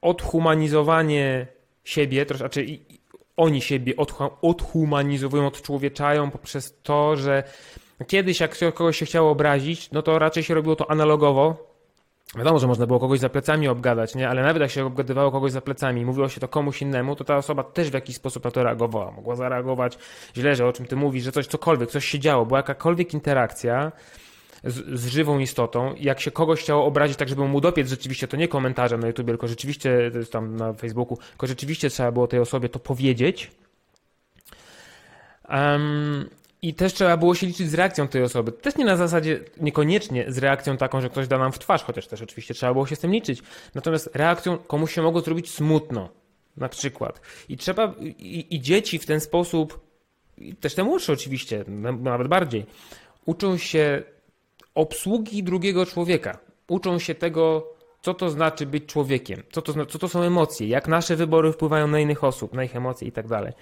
odhumanizowanie 0.00 1.46
siebie, 1.84 2.26
troszkę, 2.26 2.42
znaczy 2.42 2.66
oni 3.36 3.60
siebie 3.60 3.94
odhumanizowują, 4.42 5.46
odczłowieczają 5.46 6.30
poprzez 6.30 6.78
to, 6.82 7.16
że 7.16 7.42
Kiedyś, 8.06 8.40
jak 8.40 8.58
kogoś 8.58 8.98
się 8.98 9.06
chciało 9.06 9.30
obrazić, 9.30 9.90
no 9.90 10.02
to 10.02 10.18
raczej 10.18 10.42
się 10.42 10.54
robiło 10.54 10.76
to 10.76 10.90
analogowo. 10.90 11.76
Wiadomo, 12.34 12.58
że 12.58 12.66
można 12.66 12.86
było 12.86 13.00
kogoś 13.00 13.20
za 13.20 13.28
plecami 13.28 13.68
obgadać, 13.68 14.14
nie? 14.14 14.28
ale 14.28 14.42
nawet 14.42 14.62
jak 14.62 14.70
się 14.70 14.86
obgadywało 14.86 15.30
kogoś 15.30 15.52
za 15.52 15.60
plecami, 15.60 16.04
mówiło 16.04 16.28
się 16.28 16.40
to 16.40 16.48
komuś 16.48 16.82
innemu, 16.82 17.16
to 17.16 17.24
ta 17.24 17.36
osoba 17.36 17.64
też 17.64 17.90
w 17.90 17.94
jakiś 17.94 18.16
sposób 18.16 18.44
na 18.44 18.50
to 18.50 18.62
reagowała. 18.62 19.10
Mogła 19.10 19.36
zareagować 19.36 19.98
źle, 20.36 20.56
że 20.56 20.66
o 20.66 20.72
czym 20.72 20.86
ty 20.86 20.96
mówisz, 20.96 21.24
że 21.24 21.32
coś 21.32 21.46
cokolwiek, 21.46 21.90
coś 21.90 22.04
się 22.04 22.18
działo, 22.18 22.46
była 22.46 22.58
jakakolwiek 22.58 23.14
interakcja 23.14 23.92
z, 24.64 25.00
z 25.00 25.06
żywą 25.06 25.38
istotą. 25.38 25.94
Jak 26.00 26.20
się 26.20 26.30
kogoś 26.30 26.60
chciało 26.60 26.84
obrazić 26.84 27.16
tak, 27.16 27.28
żeby 27.28 27.48
mu 27.48 27.60
dopiec 27.60 27.88
rzeczywiście, 27.88 28.28
to 28.28 28.36
nie 28.36 28.48
komentarzem 28.48 29.00
na 29.00 29.06
YouTube, 29.06 29.26
tylko 29.26 29.48
rzeczywiście, 29.48 30.10
to 30.12 30.18
jest 30.18 30.32
tam 30.32 30.56
na 30.56 30.72
Facebooku, 30.72 31.18
tylko 31.30 31.46
rzeczywiście 31.46 31.90
trzeba 31.90 32.12
było 32.12 32.26
tej 32.26 32.40
osobie 32.40 32.68
to 32.68 32.78
powiedzieć. 32.78 33.50
Um, 35.48 36.28
i 36.68 36.74
też 36.74 36.94
trzeba 36.94 37.16
było 37.16 37.34
się 37.34 37.46
liczyć 37.46 37.70
z 37.70 37.74
reakcją 37.74 38.08
tej 38.08 38.22
osoby. 38.22 38.52
Też 38.52 38.76
nie 38.76 38.84
na 38.84 38.96
zasadzie, 38.96 39.40
niekoniecznie 39.60 40.24
z 40.28 40.38
reakcją 40.38 40.76
taką, 40.76 41.00
że 41.00 41.10
ktoś 41.10 41.28
da 41.28 41.38
nam 41.38 41.52
w 41.52 41.58
twarz, 41.58 41.82
chociaż 41.84 42.06
też 42.06 42.22
oczywiście 42.22 42.54
trzeba 42.54 42.72
było 42.72 42.86
się 42.86 42.96
z 42.96 42.98
tym 42.98 43.12
liczyć. 43.12 43.42
Natomiast 43.74 44.10
reakcją 44.14 44.58
komuś 44.58 44.94
się 44.94 45.02
mogło 45.02 45.20
zrobić 45.20 45.50
smutno, 45.50 46.08
na 46.56 46.68
przykład. 46.68 47.20
I 47.48 47.56
trzeba, 47.56 47.94
i, 48.00 48.46
i 48.50 48.60
dzieci 48.60 48.98
w 48.98 49.06
ten 49.06 49.20
sposób, 49.20 49.80
też 50.60 50.74
te 50.74 50.84
młodsze 50.84 51.12
oczywiście, 51.12 51.64
nawet 52.00 52.28
bardziej, 52.28 52.66
uczą 53.26 53.56
się 53.56 54.02
obsługi 54.74 55.42
drugiego 55.42 55.86
człowieka. 55.86 56.38
Uczą 56.68 56.98
się 56.98 57.14
tego, 57.14 57.72
co 58.02 58.14
to 58.14 58.30
znaczy 58.30 58.66
być 58.66 58.86
człowiekiem, 58.86 59.42
co 59.52 59.62
to, 59.62 59.86
co 59.86 59.98
to 59.98 60.08
są 60.08 60.22
emocje, 60.22 60.68
jak 60.68 60.88
nasze 60.88 61.16
wybory 61.16 61.52
wpływają 61.52 61.86
na 61.86 62.00
innych 62.00 62.24
osób, 62.24 62.52
na 62.52 62.64
ich 62.64 62.76
emocje 62.76 63.08
i 63.08 63.12
tak 63.12 63.28
dalej. 63.28 63.52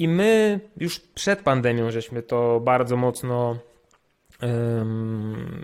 I 0.00 0.08
my 0.08 0.60
już 0.76 1.00
przed 1.00 1.42
pandemią 1.42 1.90
żeśmy 1.90 2.22
to 2.22 2.60
bardzo 2.60 2.96
mocno 2.96 3.58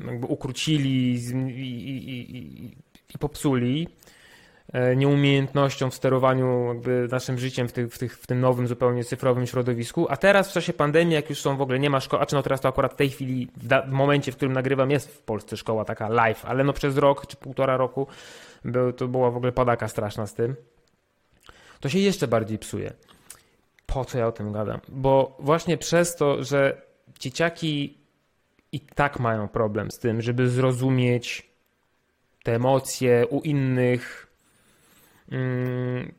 jakby 0.06 0.26
ukrócili 0.26 1.14
i, 1.14 1.18
i, 1.58 2.36
i, 2.36 2.76
i 3.14 3.18
popsuli 3.18 3.88
e, 4.72 4.96
nieumiejętnością 4.96 5.90
w 5.90 5.94
sterowaniu 5.94 6.66
jakby 6.68 7.08
naszym 7.10 7.38
życiem 7.38 7.68
w, 7.68 7.72
tych, 7.72 7.94
w, 7.94 7.98
tych, 7.98 8.18
w 8.18 8.26
tym 8.26 8.40
nowym, 8.40 8.66
zupełnie 8.66 9.04
cyfrowym 9.04 9.46
środowisku. 9.46 10.06
A 10.10 10.16
teraz 10.16 10.50
w 10.50 10.52
czasie 10.52 10.72
pandemii, 10.72 11.14
jak 11.14 11.30
już 11.30 11.40
są 11.40 11.56
w 11.56 11.60
ogóle, 11.60 11.78
nie 11.78 11.90
ma 11.90 12.00
szkoły, 12.00 12.22
a 12.22 12.26
czy 12.26 12.34
no 12.34 12.42
teraz 12.42 12.60
to 12.60 12.68
akurat 12.68 12.92
w 12.92 12.96
tej 12.96 13.10
chwili, 13.10 13.48
w, 13.56 13.68
w 13.88 13.92
momencie, 13.92 14.32
w 14.32 14.36
którym 14.36 14.52
nagrywam, 14.52 14.90
jest 14.90 15.08
w 15.08 15.22
Polsce 15.22 15.56
szkoła 15.56 15.84
taka 15.84 16.08
live, 16.08 16.44
ale 16.44 16.64
no 16.64 16.72
przez 16.72 16.96
rok 16.96 17.26
czy 17.26 17.36
półtora 17.36 17.76
roku 17.76 18.06
był, 18.64 18.92
to 18.92 19.08
była 19.08 19.30
w 19.30 19.36
ogóle 19.36 19.52
padaka 19.52 19.88
straszna 19.88 20.26
z 20.26 20.34
tym. 20.34 20.56
To 21.80 21.88
się 21.88 21.98
jeszcze 21.98 22.28
bardziej 22.28 22.58
psuje 22.58 22.92
po 23.96 24.04
co 24.04 24.18
ja 24.18 24.26
o 24.26 24.32
tym 24.32 24.52
gadam? 24.52 24.80
Bo 24.88 25.36
właśnie 25.38 25.76
przez 25.78 26.16
to, 26.16 26.44
że 26.44 26.82
dzieciaki 27.20 27.98
i 28.72 28.80
tak 28.80 29.20
mają 29.20 29.48
problem 29.48 29.90
z 29.90 29.98
tym, 29.98 30.22
żeby 30.22 30.48
zrozumieć 30.48 31.50
te 32.42 32.54
emocje 32.54 33.26
u 33.30 33.40
innych, 33.40 34.26
mm, 35.32 36.12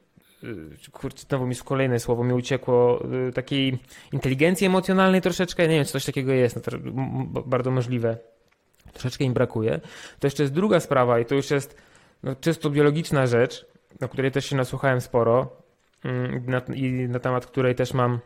kurczę, 0.92 1.26
znowu 1.30 1.48
mi 1.48 1.56
kolejne 1.56 2.00
słowo 2.00 2.24
mi 2.24 2.34
uciekło, 2.34 3.06
y, 3.30 3.34
takiej 3.34 3.78
inteligencji 4.14 4.68
emocjonalnej 4.68 5.22
troszeczkę, 5.22 5.68
nie 5.68 5.76
wiem, 5.76 5.86
czy 5.86 5.92
coś 5.92 6.06
takiego 6.06 6.32
jest, 6.32 6.56
no 6.56 6.62
bardzo 7.46 7.72
możliwe. 7.72 8.18
Troszeczkę 8.94 9.24
im 9.24 9.34
brakuje. 9.34 9.80
To 10.20 10.28
jeszcze 10.28 10.44
jest 10.44 10.54
druga 10.54 10.80
sprawa 10.80 11.20
i 11.20 11.26
to 11.26 11.36
już 11.36 11.52
jest 11.52 11.78
no, 12.24 12.36
czysto 12.36 12.70
biologiczna 12.70 13.28
rzecz, 13.28 13.66
o 14.02 14.08
której 14.08 14.32
też 14.32 14.46
się 14.46 14.56
nasłuchałem 14.56 15.02
sporo 15.02 15.67
na, 16.48 16.62
i 16.76 16.92
na 16.92 17.20
temat 17.20 17.46
której 17.46 17.76
też 17.76 17.94
mam 17.94 18.20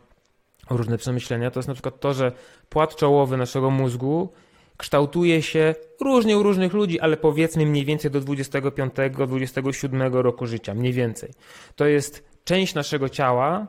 różne 0.70 0.98
przemyślenia, 0.98 1.50
to 1.50 1.58
jest 1.58 1.68
na 1.68 1.74
przykład 1.74 2.00
to, 2.00 2.14
że 2.14 2.32
płat 2.68 2.96
czołowy 2.96 3.36
naszego 3.36 3.70
mózgu 3.70 4.32
kształtuje 4.76 5.42
się 5.42 5.74
różnie 6.00 6.38
u 6.38 6.42
różnych 6.42 6.72
ludzi, 6.72 7.00
ale 7.00 7.16
powiedzmy 7.16 7.66
mniej 7.66 7.84
więcej 7.84 8.10
do 8.10 8.20
25-27 8.20 10.12
roku 10.12 10.46
życia, 10.46 10.74
mniej 10.74 10.92
więcej. 10.92 11.30
To 11.76 11.86
jest 11.86 12.24
część 12.44 12.74
naszego 12.74 13.08
ciała, 13.08 13.66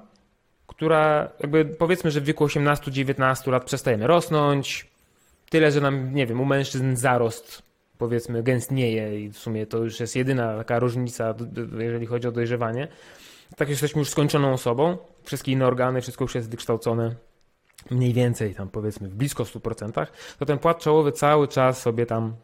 która 0.68 1.30
jakby 1.40 1.66
powiedzmy, 1.66 2.12
że 2.12 2.22
w 2.22 2.24
wieku 2.24 2.46
18-19 2.46 3.52
lat 3.52 3.66
przestajemy 3.66 4.08
rosnąć, 4.08 4.88
tyle, 5.50 5.72
że 5.72 5.82
nam, 5.82 6.16
nie 6.16 6.28
wiem, 6.28 6.42
u 6.42 6.46
mężczyzn 6.46 6.96
zarost 6.96 7.64
powiedzmy 7.98 8.44
gęstnieje 8.44 9.24
i 9.24 9.30
w 9.30 9.38
sumie 9.38 9.66
to 9.66 9.78
już 9.78 10.00
jest 10.00 10.16
jedyna 10.16 10.58
taka 10.58 10.80
różnica, 10.80 11.36
jeżeli 11.80 12.06
chodzi 12.06 12.28
o 12.28 12.32
dojrzewanie. 12.32 12.88
Tak 13.56 13.70
jesteśmy 13.70 14.00
już 14.00 14.10
skończoną 14.10 14.54
osobą, 14.54 14.98
wszystkie 15.24 15.52
inne 15.52 15.68
organy, 15.68 16.02
wszystko 16.02 16.24
już 16.24 16.36
jest 16.36 16.50
wykształcone 16.50 17.16
mniej 17.92 18.14
więcej 18.14 18.56
tam 18.56 18.70
powiedzmy 18.70 19.10
w 19.10 19.16
blisko 19.16 19.44
100%, 19.44 20.08
to 20.40 20.46
ten 20.46 20.60
płat 20.60 20.80
czołowy 20.80 21.12
cały 21.12 21.48
czas 21.48 21.82
sobie 21.82 22.06
tam 22.06 22.36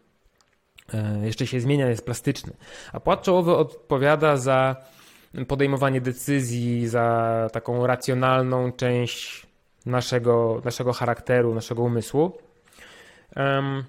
e, 0.93 1.25
jeszcze 1.25 1.47
się 1.47 1.59
zmienia, 1.59 1.89
jest 1.89 2.05
plastyczny. 2.05 2.53
A 2.93 2.99
płat 2.99 3.21
czołowy 3.21 3.55
odpowiada 3.55 4.37
za 4.37 4.75
podejmowanie 5.47 6.01
decyzji, 6.01 6.87
za 6.87 7.47
taką 7.53 7.87
racjonalną 7.87 8.71
część 8.71 9.47
naszego, 9.85 10.61
naszego 10.65 10.93
charakteru, 10.93 11.55
naszego 11.55 11.83
umysłu. 11.83 12.37
Um, 13.35 13.83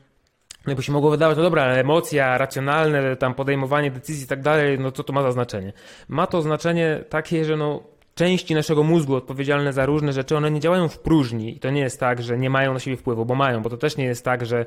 no 0.66 0.74
by 0.74 0.82
się 0.82 0.92
mogło 0.92 1.10
wydawać, 1.10 1.36
no 1.36 1.42
dobra, 1.42 1.62
ale 1.62 1.80
emocja, 1.80 2.38
racjonalne, 2.38 3.16
tam 3.16 3.34
podejmowanie 3.34 3.90
decyzji 3.90 4.24
i 4.24 4.26
tak 4.26 4.42
dalej, 4.42 4.78
no 4.78 4.92
co 4.92 5.04
to 5.04 5.12
ma 5.12 5.22
za 5.22 5.32
znaczenie? 5.32 5.72
Ma 6.08 6.26
to 6.26 6.42
znaczenie 6.42 7.04
takie, 7.08 7.44
że 7.44 7.56
no 7.56 7.82
części 8.14 8.54
naszego 8.54 8.82
mózgu 8.82 9.14
odpowiedzialne 9.14 9.72
za 9.72 9.86
różne 9.86 10.12
rzeczy, 10.12 10.36
one 10.36 10.50
nie 10.50 10.60
działają 10.60 10.88
w 10.88 10.98
próżni 10.98 11.56
i 11.56 11.60
to 11.60 11.70
nie 11.70 11.80
jest 11.80 12.00
tak, 12.00 12.22
że 12.22 12.38
nie 12.38 12.50
mają 12.50 12.72
na 12.72 12.80
siebie 12.80 12.96
wpływu, 12.96 13.24
bo 13.24 13.34
mają, 13.34 13.62
bo 13.62 13.70
to 13.70 13.76
też 13.76 13.96
nie 13.96 14.04
jest 14.04 14.24
tak, 14.24 14.46
że 14.46 14.66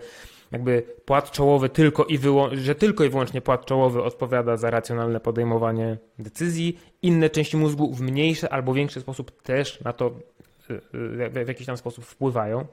jakby 0.52 0.84
płat 1.06 1.32
czołowy 1.32 1.70
tylko 1.70 2.06
i 2.06 2.20
że 2.54 2.76
tylko 2.76 3.04
i 3.04 3.10
wyłącznie 3.10 3.42
płat 3.42 3.66
czołowy 3.66 4.04
odpowiada 4.04 4.58
za 4.58 4.70
racjonalne 4.70 5.20
podejmowanie 5.20 5.98
decyzji, 6.20 6.80
inne 7.02 7.30
części 7.30 7.58
mózgu 7.58 7.94
w 7.94 8.02
mniejszy 8.02 8.50
albo 8.50 8.74
większy 8.74 9.02
sposób 9.02 9.42
też 9.42 9.82
na 9.82 9.94
to 9.94 10.12
y, 10.70 10.74
y, 11.34 11.46
w 11.46 11.48
jakiś 11.48 11.68
tam 11.68 11.78
sposób 11.78 12.06
wpływają. 12.06 12.66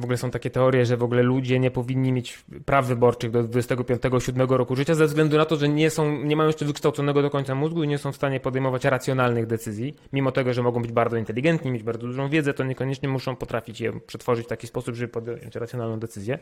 W 0.00 0.04
ogóle 0.04 0.16
są 0.16 0.30
takie 0.30 0.50
teorie, 0.50 0.86
że 0.86 0.96
w 0.96 1.02
ogóle 1.02 1.22
ludzie 1.22 1.58
nie 1.58 1.70
powinni 1.70 2.12
mieć 2.12 2.44
praw 2.64 2.86
wyborczych 2.86 3.30
do 3.30 3.44
25-7 3.44 4.50
roku 4.50 4.76
życia 4.76 4.94
ze 4.94 5.06
względu 5.06 5.36
na 5.36 5.44
to, 5.44 5.56
że 5.56 5.68
nie, 5.68 5.90
są, 5.90 6.22
nie 6.22 6.36
mają 6.36 6.46
jeszcze 6.46 6.64
wykształconego 6.64 7.22
do 7.22 7.30
końca 7.30 7.54
mózgu 7.54 7.84
i 7.84 7.88
nie 7.88 7.98
są 7.98 8.12
w 8.12 8.16
stanie 8.16 8.40
podejmować 8.40 8.84
racjonalnych 8.84 9.46
decyzji. 9.46 9.94
Mimo 10.12 10.32
tego, 10.32 10.52
że 10.52 10.62
mogą 10.62 10.82
być 10.82 10.92
bardzo 10.92 11.16
inteligentni, 11.16 11.70
mieć 11.70 11.82
bardzo 11.82 12.06
dużą 12.06 12.28
wiedzę, 12.28 12.54
to 12.54 12.64
niekoniecznie 12.64 13.08
muszą 13.08 13.36
potrafić 13.36 13.80
je 13.80 14.00
przetworzyć 14.00 14.46
w 14.46 14.48
taki 14.48 14.66
sposób, 14.66 14.94
żeby 14.94 15.12
podjąć 15.12 15.56
racjonalną 15.56 15.98
decyzję. 15.98 16.38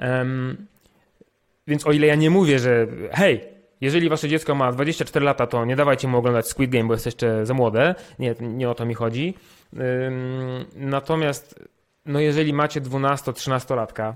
Um, 0.00 0.66
więc 1.66 1.86
o 1.86 1.92
ile 1.92 2.06
ja 2.06 2.14
nie 2.14 2.30
mówię, 2.30 2.58
że 2.58 2.86
hej, 3.12 3.40
jeżeli 3.80 4.08
wasze 4.08 4.28
dziecko 4.28 4.54
ma 4.54 4.72
24 4.72 5.24
lata, 5.24 5.46
to 5.46 5.64
nie 5.64 5.76
dawajcie 5.76 6.08
mu 6.08 6.18
oglądać 6.18 6.48
Squid 6.48 6.70
Game, 6.70 6.84
bo 6.84 6.94
jest 6.94 7.06
jeszcze 7.06 7.46
za 7.46 7.54
młode. 7.54 7.94
Nie, 8.18 8.34
nie 8.40 8.70
o 8.70 8.74
to 8.74 8.86
mi 8.86 8.94
chodzi. 8.94 9.34
Natomiast, 10.74 11.54
no 12.06 12.20
jeżeli 12.20 12.52
macie 12.52 12.80
12-13-latka, 12.80 14.14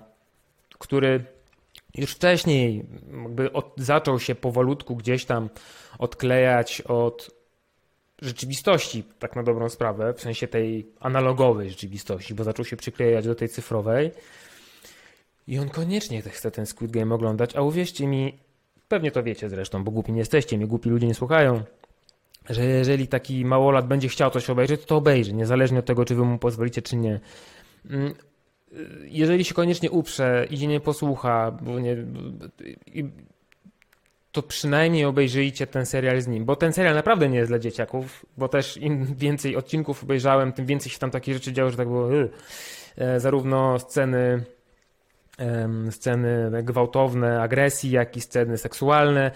który 0.79 1.25
już 1.95 2.11
wcześniej 2.11 2.87
jakby 3.23 3.53
od, 3.53 3.75
zaczął 3.77 4.21
się 4.21 4.35
powolutku 4.35 4.97
gdzieś 4.97 5.25
tam 5.25 5.49
odklejać 5.99 6.81
od 6.81 7.31
rzeczywistości, 8.23 9.05
tak 9.19 9.37
na 9.37 9.43
dobrą 9.43 9.69
sprawę, 9.69 10.15
w 10.15 10.21
sensie 10.21 10.49
tej 10.49 10.87
analogowej 11.01 11.71
rzeczywistości, 11.71 12.35
bo 12.35 12.45
zaczął 12.45 12.65
się 12.65 12.77
przyklejać 12.77 13.25
do 13.25 13.35
tej 13.35 13.49
cyfrowej. 13.49 14.11
I 15.47 15.59
on 15.59 15.69
koniecznie 15.69 16.23
chce 16.23 16.51
ten 16.51 16.67
Squid 16.67 16.91
Game 16.91 17.15
oglądać, 17.15 17.57
a 17.57 17.63
uwierzcie 17.63 18.07
mi, 18.07 18.39
pewnie 18.89 19.11
to 19.11 19.23
wiecie 19.23 19.51
zresztą, 19.51 19.85
bo 19.85 19.91
głupi 19.91 20.13
nie 20.13 20.19
jesteście, 20.19 20.57
mnie 20.57 20.67
głupi 20.67 20.91
ludzie 20.91 21.07
nie 21.07 21.15
słuchają, 21.15 21.63
że 22.51 22.65
jeżeli 22.65 23.09
taki 23.09 23.45
małolat 23.45 23.87
będzie 23.87 24.09
chciał 24.09 24.31
coś 24.31 24.51
obejrzeć, 24.51 24.81
to, 24.81 24.87
to 24.87 24.97
obejrzy, 24.97 25.35
niezależnie 25.35 25.79
od 25.79 25.85
tego, 25.85 26.05
czy 26.05 26.15
wy 26.15 26.25
mu 26.25 26.39
pozwolicie, 26.39 26.83
czy 26.83 26.97
nie. 26.97 27.21
Mm, 27.91 28.15
jeżeli 29.05 29.45
się 29.45 29.55
koniecznie 29.55 29.91
uprze 29.91 30.47
i 30.51 30.69
nie 30.69 30.81
posłucha, 30.81 31.59
nie, 31.81 31.97
to 34.33 34.43
przynajmniej 34.43 35.05
obejrzyjcie 35.05 35.67
ten 35.67 35.87
serial 35.87 36.21
z 36.21 36.27
nim, 36.27 36.45
bo 36.45 36.57
ten 36.57 36.73
serial 36.73 36.95
naprawdę 36.95 37.29
nie 37.29 37.39
jest 37.39 37.51
dla 37.51 37.59
dzieciaków, 37.59 38.27
bo 38.37 38.49
też 38.49 38.77
im 38.77 39.15
więcej 39.15 39.57
odcinków 39.57 40.03
obejrzałem, 40.03 40.53
tym 40.53 40.67
więcej 40.67 40.93
się 40.93 40.99
tam 40.99 41.11
takich 41.11 41.35
rzeczy 41.35 41.53
działo, 41.53 41.71
że 41.71 41.77
tak 41.77 41.89
było 41.89 42.11
yy. 42.11 42.31
zarówno 43.21 43.79
sceny 43.79 44.45
sceny 45.91 46.51
gwałtowne, 46.63 47.43
agresji, 47.43 47.91
jak 47.91 48.17
i 48.17 48.21
sceny 48.21 48.59
seksualne 48.59 49.31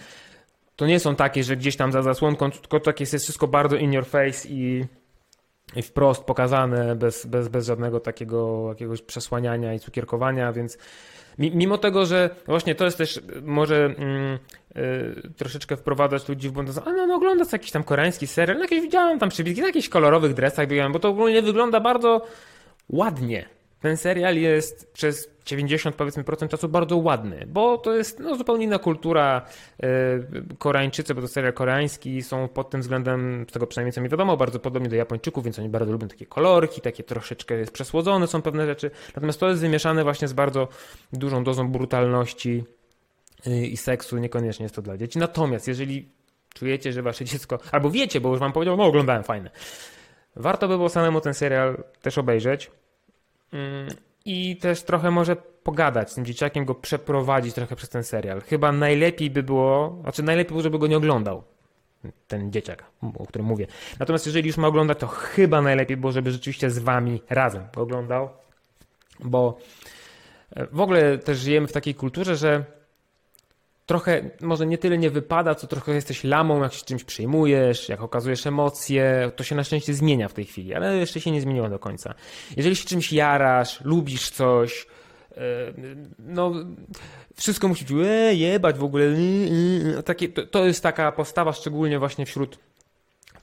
to 0.78 0.86
nie 0.86 1.00
są 1.00 1.16
takie, 1.16 1.44
że 1.44 1.56
gdzieś 1.56 1.76
tam 1.76 1.92
za 1.92 2.02
zasłonką, 2.02 2.50
tylko 2.50 2.80
takie 2.80 3.04
jest 3.12 3.24
wszystko 3.24 3.48
bardzo 3.48 3.76
in 3.76 3.92
your 3.92 4.06
face 4.06 4.48
i, 4.48 4.84
i 5.76 5.82
wprost 5.82 6.24
pokazane, 6.24 6.96
bez, 6.96 7.26
bez, 7.26 7.48
bez 7.48 7.66
żadnego 7.66 8.00
takiego 8.00 8.68
jakiegoś 8.68 9.02
przesłaniania 9.02 9.74
i 9.74 9.80
cukierkowania, 9.80 10.52
więc 10.52 10.78
mimo 11.38 11.78
tego, 11.78 12.06
że 12.06 12.30
właśnie 12.46 12.74
to 12.74 12.84
jest 12.84 12.98
też 12.98 13.20
może 13.42 13.84
mm, 13.84 14.38
y, 14.76 15.32
troszeczkę 15.36 15.76
wprowadzać 15.76 16.28
ludzi 16.28 16.48
w 16.48 16.52
błąd, 16.52 16.70
a 16.84 16.92
no, 16.92 17.06
no 17.06 17.14
oglądasz 17.14 17.52
jakiś 17.52 17.70
tam 17.70 17.84
koreański 17.84 18.26
serial, 18.26 18.56
no 18.56 18.64
jakieś 18.64 18.80
widziałem 18.80 19.18
tam 19.18 19.28
przybitki, 19.28 19.60
na 19.60 19.66
jakichś 19.66 19.88
kolorowych 19.88 20.34
dresach 20.34 20.66
bo 20.92 20.98
to 20.98 21.08
ogólnie 21.08 21.42
wygląda 21.42 21.80
bardzo 21.80 22.26
ładnie. 22.88 23.57
Ten 23.80 23.96
serial 23.96 24.36
jest 24.36 24.92
przez 24.92 25.30
90 25.46 25.96
powiedzmy 25.96 26.24
procent 26.24 26.50
czasu 26.50 26.68
bardzo 26.68 26.96
ładny, 26.96 27.46
bo 27.46 27.78
to 27.78 27.94
jest 27.94 28.20
no, 28.20 28.36
zupełnie 28.36 28.64
inna 28.64 28.78
kultura. 28.78 29.42
E, 29.82 29.88
Koreańczycy, 30.58 31.14
bo 31.14 31.20
to 31.20 31.28
serial 31.28 31.52
koreański, 31.52 32.22
są 32.22 32.48
pod 32.48 32.70
tym 32.70 32.80
względem, 32.80 33.46
z 33.48 33.52
tego 33.52 33.66
przynajmniej 33.66 33.92
co 33.92 34.00
mi 34.00 34.08
wiadomo, 34.08 34.36
bardzo 34.36 34.60
podobni 34.60 34.88
do 34.88 34.96
Japończyków, 34.96 35.44
więc 35.44 35.58
oni 35.58 35.68
bardzo 35.68 35.92
lubią 35.92 36.08
takie 36.08 36.26
kolorki, 36.26 36.80
takie 36.80 37.04
troszeczkę 37.04 37.64
przesłodzone 37.72 38.26
są 38.26 38.42
pewne 38.42 38.66
rzeczy. 38.66 38.90
Natomiast 39.16 39.40
to 39.40 39.48
jest 39.48 39.60
wymieszane 39.60 40.04
właśnie 40.04 40.28
z 40.28 40.32
bardzo 40.32 40.68
dużą 41.12 41.44
dozą 41.44 41.72
brutalności 41.72 42.64
e, 43.46 43.66
i 43.66 43.76
seksu, 43.76 44.18
niekoniecznie 44.18 44.64
jest 44.64 44.74
to 44.74 44.82
dla 44.82 44.96
dzieci. 44.96 45.18
Natomiast 45.18 45.68
jeżeli 45.68 46.08
czujecie, 46.54 46.92
że 46.92 47.02
wasze 47.02 47.24
dziecko, 47.24 47.58
albo 47.72 47.90
wiecie, 47.90 48.20
bo 48.20 48.28
już 48.28 48.38
wam 48.38 48.52
powiedział, 48.52 48.76
no 48.76 48.84
oglądałem 48.84 49.24
fajne, 49.24 49.50
warto 50.36 50.68
by 50.68 50.76
było 50.76 50.88
samemu 50.88 51.20
ten 51.20 51.34
serial 51.34 51.84
też 52.02 52.18
obejrzeć. 52.18 52.70
I 54.24 54.56
też 54.56 54.82
trochę 54.82 55.10
może 55.10 55.36
pogadać 55.36 56.10
z 56.12 56.14
tym 56.14 56.24
dzieciakiem, 56.24 56.64
go 56.64 56.74
przeprowadzić 56.74 57.54
trochę 57.54 57.76
przez 57.76 57.88
ten 57.88 58.04
serial. 58.04 58.40
Chyba 58.40 58.72
najlepiej 58.72 59.30
by 59.30 59.42
było, 59.42 59.98
znaczy 60.02 60.22
najlepiej 60.22 60.48
było, 60.48 60.62
żeby 60.62 60.78
go 60.78 60.86
nie 60.86 60.96
oglądał. 60.96 61.42
Ten 62.28 62.52
dzieciak, 62.52 62.84
o 63.18 63.26
którym 63.26 63.46
mówię. 63.46 63.66
Natomiast 63.98 64.26
jeżeli 64.26 64.46
już 64.46 64.56
ma 64.56 64.68
oglądać, 64.68 64.98
to 64.98 65.06
chyba 65.06 65.62
najlepiej 65.62 65.96
było, 65.96 66.12
żeby 66.12 66.30
rzeczywiście 66.30 66.70
z 66.70 66.78
wami 66.78 67.22
razem 67.30 67.62
go 67.74 67.82
oglądał, 67.82 68.28
bo 69.20 69.58
e, 70.56 70.66
w 70.66 70.80
ogóle 70.80 71.18
też 71.18 71.38
żyjemy 71.38 71.66
w 71.66 71.72
takiej 71.72 71.94
kulturze, 71.94 72.36
że 72.36 72.64
trochę, 73.88 74.30
może 74.40 74.66
nie 74.66 74.78
tyle 74.78 74.98
nie 74.98 75.10
wypada, 75.10 75.54
co 75.54 75.66
trochę 75.66 75.94
jesteś 75.94 76.24
lamą, 76.24 76.62
jak 76.62 76.72
się 76.72 76.84
czymś 76.84 77.04
przejmujesz, 77.04 77.88
jak 77.88 78.02
okazujesz 78.02 78.46
emocje, 78.46 79.30
to 79.36 79.44
się 79.44 79.54
na 79.54 79.64
szczęście 79.64 79.94
zmienia 79.94 80.28
w 80.28 80.32
tej 80.32 80.44
chwili, 80.44 80.74
ale 80.74 80.96
jeszcze 80.96 81.20
się 81.20 81.30
nie 81.30 81.40
zmieniło 81.40 81.68
do 81.68 81.78
końca. 81.78 82.14
Jeżeli 82.56 82.76
się 82.76 82.84
czymś 82.84 83.12
jarasz, 83.12 83.80
lubisz 83.84 84.30
coś, 84.30 84.86
e, 85.30 85.40
no 86.18 86.52
wszystko 87.34 87.68
musi 87.68 87.84
być 87.84 88.06
e, 88.06 88.34
jebać 88.34 88.78
w 88.78 88.84
ogóle. 88.84 89.04
E, 89.98 90.02
takie, 90.02 90.28
to, 90.28 90.46
to 90.46 90.66
jest 90.66 90.82
taka 90.82 91.12
postawa 91.12 91.52
szczególnie 91.52 91.98
właśnie 91.98 92.26
wśród 92.26 92.58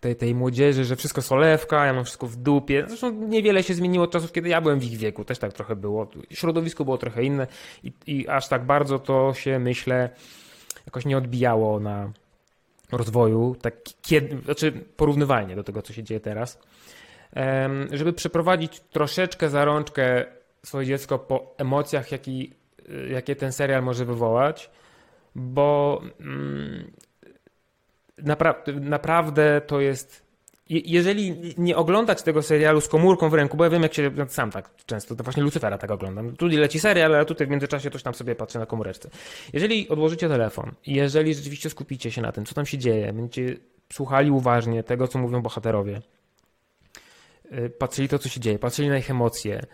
tej, 0.06 0.16
tej 0.16 0.36
młodzieży, 0.36 0.86
że 0.86 0.96
wszystko 0.96 1.22
solewka, 1.22 1.86
ja 1.86 1.94
mam 1.94 2.04
wszystko 2.04 2.28
w 2.28 2.36
dupie. 2.36 2.84
Zresztą 2.88 3.12
niewiele 3.12 3.64
się 3.64 3.74
zmieniło 3.74 4.06
od 4.06 4.12
czasów, 4.12 4.32
kiedy 4.32 4.50
ja 4.50 4.62
byłem 4.62 4.80
w 4.80 4.84
ich 4.84 4.98
wieku, 4.98 5.26
też 5.26 5.40
tak 5.40 5.54
trochę 5.54 5.76
było. 5.76 6.08
Środowisko 6.30 6.86
było 6.86 6.98
trochę 6.98 7.24
inne 7.24 7.48
i, 7.84 7.92
i 8.08 8.28
aż 8.28 8.48
tak 8.48 8.66
bardzo 8.66 9.00
to 9.00 9.34
się, 9.34 9.60
myślę, 9.60 10.10
jakoś 10.86 11.06
nie 11.06 11.18
odbijało 11.18 11.80
na 11.80 12.12
rozwoju, 12.92 13.56
tak 13.62 13.76
kiedy, 14.02 14.42
znaczy 14.46 14.72
porównywalnie 14.98 15.56
do 15.56 15.64
tego, 15.64 15.82
co 15.82 15.94
się 15.94 16.04
dzieje 16.04 16.20
teraz. 16.20 16.60
Żeby 17.92 18.14
przeprowadzić 18.14 18.80
troszeczkę 18.80 19.50
za 19.50 19.66
rączkę 19.66 20.26
swoje 20.64 20.88
dziecko 20.88 21.20
po 21.20 21.56
emocjach, 21.58 22.12
jaki, 22.12 22.54
jakie 23.10 23.36
ten 23.36 23.52
serial 23.52 23.84
może 23.84 24.06
wywołać, 24.06 24.70
bo 25.36 26.02
mm, 26.20 26.92
napra 28.18 28.64
naprawdę 28.82 29.62
to 29.68 29.82
jest 29.82 30.26
jeżeli 30.70 31.54
nie 31.58 31.76
oglądać 31.76 32.22
tego 32.22 32.42
serialu 32.42 32.82
z 32.82 32.88
komórką 32.88 33.30
w 33.30 33.34
ręku, 33.34 33.58
bo 33.58 33.64
ja 33.64 33.70
wiem 33.70 33.84
jak 33.84 33.94
się, 33.94 34.12
sam 34.28 34.52
tak 34.52 34.70
często, 34.86 35.16
to 35.16 35.24
właśnie 35.24 35.44
Lucyfera 35.44 35.78
tak 35.78 35.92
oglądam. 35.92 36.36
Tu 36.36 36.48
leci 36.48 36.80
serial, 36.80 37.16
ale 37.16 37.26
tutaj 37.26 37.48
w 37.48 37.50
międzyczasie 37.50 37.92
coś 37.92 38.04
tam 38.04 38.14
sobie 38.14 38.36
patrzę 38.36 38.60
na 38.60 38.66
komóreczce. 38.66 39.10
Jeżeli 39.54 39.90
odłożycie 39.90 40.30
telefon, 40.30 40.72
jeżeli 40.88 41.34
rzeczywiście 41.34 41.70
skupicie 41.70 42.12
się 42.12 42.22
na 42.22 42.32
tym, 42.32 42.46
co 42.46 42.56
tam 42.56 42.66
się 42.66 42.78
dzieje, 42.78 43.14
będziecie 43.14 43.58
słuchali 43.94 44.32
uważnie 44.32 44.84
tego, 44.84 45.08
co 45.08 45.20
mówią 45.20 45.42
bohaterowie, 45.42 46.02
y, 47.52 47.70
patrzyli 47.70 48.08
to, 48.10 48.20
co 48.20 48.30
się 48.30 48.40
dzieje, 48.40 48.60
patrzyli 48.60 48.90
na 48.90 48.98
ich 48.98 49.12
emocje 49.12 49.66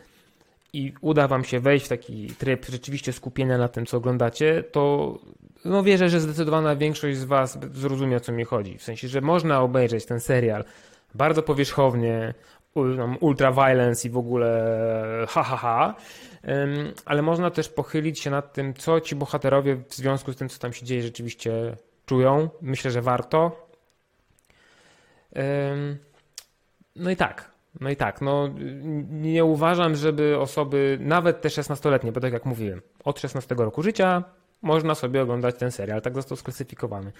i 0.74 0.94
uda 1.02 1.28
wam 1.28 1.44
się 1.44 1.60
wejść 1.60 1.86
w 1.86 1.90
taki 1.90 2.28
tryb 2.28 2.66
rzeczywiście 2.70 3.14
skupienia 3.14 3.58
na 3.58 3.68
tym, 3.68 3.86
co 3.86 3.98
oglądacie, 3.98 4.64
to 4.64 5.16
no 5.66 5.84
wierzę, 5.84 6.10
że 6.10 6.20
zdecydowana 6.20 6.76
większość 6.76 7.18
z 7.18 7.24
Was 7.24 7.58
zrozumie, 7.74 8.18
o 8.18 8.20
co 8.20 8.32
mi 8.32 8.44
chodzi. 8.44 8.78
W 8.78 8.84
sensie, 8.84 9.08
że 9.08 9.22
można 9.22 9.62
obejrzeć 9.62 10.06
ten 10.06 10.20
serial 10.20 10.64
bardzo 11.16 11.44
powierzchownie, 11.44 12.34
ultra 13.20 13.52
violence 13.52 14.08
i 14.08 14.12
w 14.12 14.18
ogóle 14.18 14.78
ha, 15.30 15.44
ha, 15.44 15.58
ha, 15.58 15.96
ale 17.06 17.22
można 17.22 17.50
też 17.50 17.70
pochylić 17.70 18.20
się 18.20 18.30
nad 18.30 18.54
tym, 18.54 18.74
co 18.74 19.02
ci 19.02 19.16
bohaterowie 19.16 19.76
w 19.76 19.96
związku 19.96 20.34
z 20.34 20.36
tym, 20.36 20.50
co 20.50 20.60
tam 20.60 20.74
się 20.74 20.86
dzieje, 20.86 21.02
rzeczywiście 21.02 21.52
czują. 22.06 22.50
Myślę, 22.62 22.92
że 22.92 23.02
warto. 23.02 23.68
No 26.96 27.12
i 27.12 27.16
tak, 27.16 27.51
no 27.80 27.90
i 27.90 27.96
tak, 27.96 28.22
no 28.22 28.50
nie 29.12 29.46
uważam, 29.46 29.96
żeby 29.96 30.40
osoby, 30.40 30.98
nawet 31.02 31.42
te 31.42 31.50
16-letnie, 31.50 32.12
bo 32.12 32.20
tak 32.20 32.34
jak 32.34 32.46
mówiłem, 32.46 32.82
od 33.04 33.20
16 33.20 33.56
roku 33.56 33.84
życia 33.84 34.24
można 34.62 34.96
sobie 34.96 35.22
oglądać 35.22 35.56
ten 35.56 35.72
serial, 35.72 36.02
tak 36.02 36.16
został 36.16 36.38
sklasyfikowany. 36.38 37.12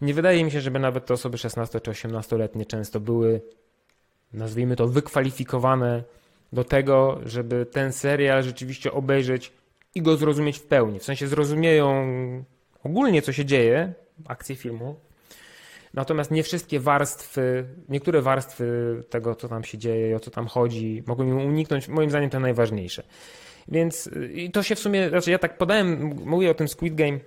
Nie 0.00 0.14
wydaje 0.14 0.44
mi 0.44 0.50
się, 0.50 0.60
żeby 0.60 0.78
nawet 0.78 1.06
te 1.06 1.14
osoby 1.14 1.38
16 1.38 1.80
czy 1.80 1.90
18-letnie 1.90 2.66
często 2.66 3.00
były, 3.00 3.40
nazwijmy 4.32 4.76
to, 4.76 4.88
wykwalifikowane 4.88 6.02
do 6.52 6.64
tego, 6.64 7.20
żeby 7.24 7.66
ten 7.66 7.92
serial 7.92 8.42
rzeczywiście 8.42 8.92
obejrzeć 8.92 9.52
i 9.94 10.02
go 10.02 10.16
zrozumieć 10.16 10.58
w 10.58 10.66
pełni. 10.66 10.98
W 10.98 11.04
sensie 11.04 11.26
zrozumieją 11.26 12.06
ogólnie, 12.84 13.22
co 13.22 13.32
się 13.32 13.44
dzieje, 13.44 13.92
akcję 14.26 14.56
filmu, 14.56 14.96
Natomiast 15.94 16.30
nie 16.30 16.42
wszystkie 16.42 16.80
warstwy, 16.80 17.64
niektóre 17.88 18.22
warstwy 18.22 19.02
tego, 19.10 19.34
co 19.34 19.48
tam 19.48 19.64
się 19.64 19.78
dzieje 19.78 20.16
o 20.16 20.20
co 20.20 20.30
tam 20.30 20.46
chodzi, 20.46 21.02
mogą 21.06 21.24
im 21.24 21.38
uniknąć. 21.38 21.88
Moim 21.88 22.10
zdaniem 22.10 22.30
to 22.30 22.40
najważniejsze. 22.40 23.02
Więc 23.68 24.10
i 24.34 24.50
to 24.50 24.62
się 24.62 24.74
w 24.74 24.78
sumie, 24.78 25.08
znaczy 25.08 25.30
ja 25.30 25.38
tak 25.38 25.58
podałem, 25.58 26.14
mówię 26.24 26.50
o 26.50 26.54
tym 26.54 26.68
Squid 26.68 26.94
Game, 26.94 27.18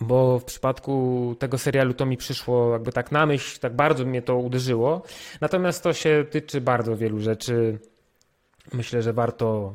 bo 0.00 0.38
w 0.38 0.44
przypadku 0.44 1.36
tego 1.38 1.58
serialu 1.58 1.94
to 1.94 2.06
mi 2.06 2.16
przyszło 2.16 2.72
jakby 2.72 2.92
tak 2.92 3.12
na 3.12 3.26
myśl, 3.26 3.60
tak 3.60 3.76
bardzo 3.76 4.04
mnie 4.04 4.22
to 4.22 4.36
uderzyło. 4.36 5.02
Natomiast 5.40 5.82
to 5.82 5.92
się 5.92 6.24
tyczy 6.30 6.60
bardzo 6.60 6.96
wielu 6.96 7.20
rzeczy. 7.20 7.78
Myślę, 8.72 9.02
że 9.02 9.12
warto 9.12 9.74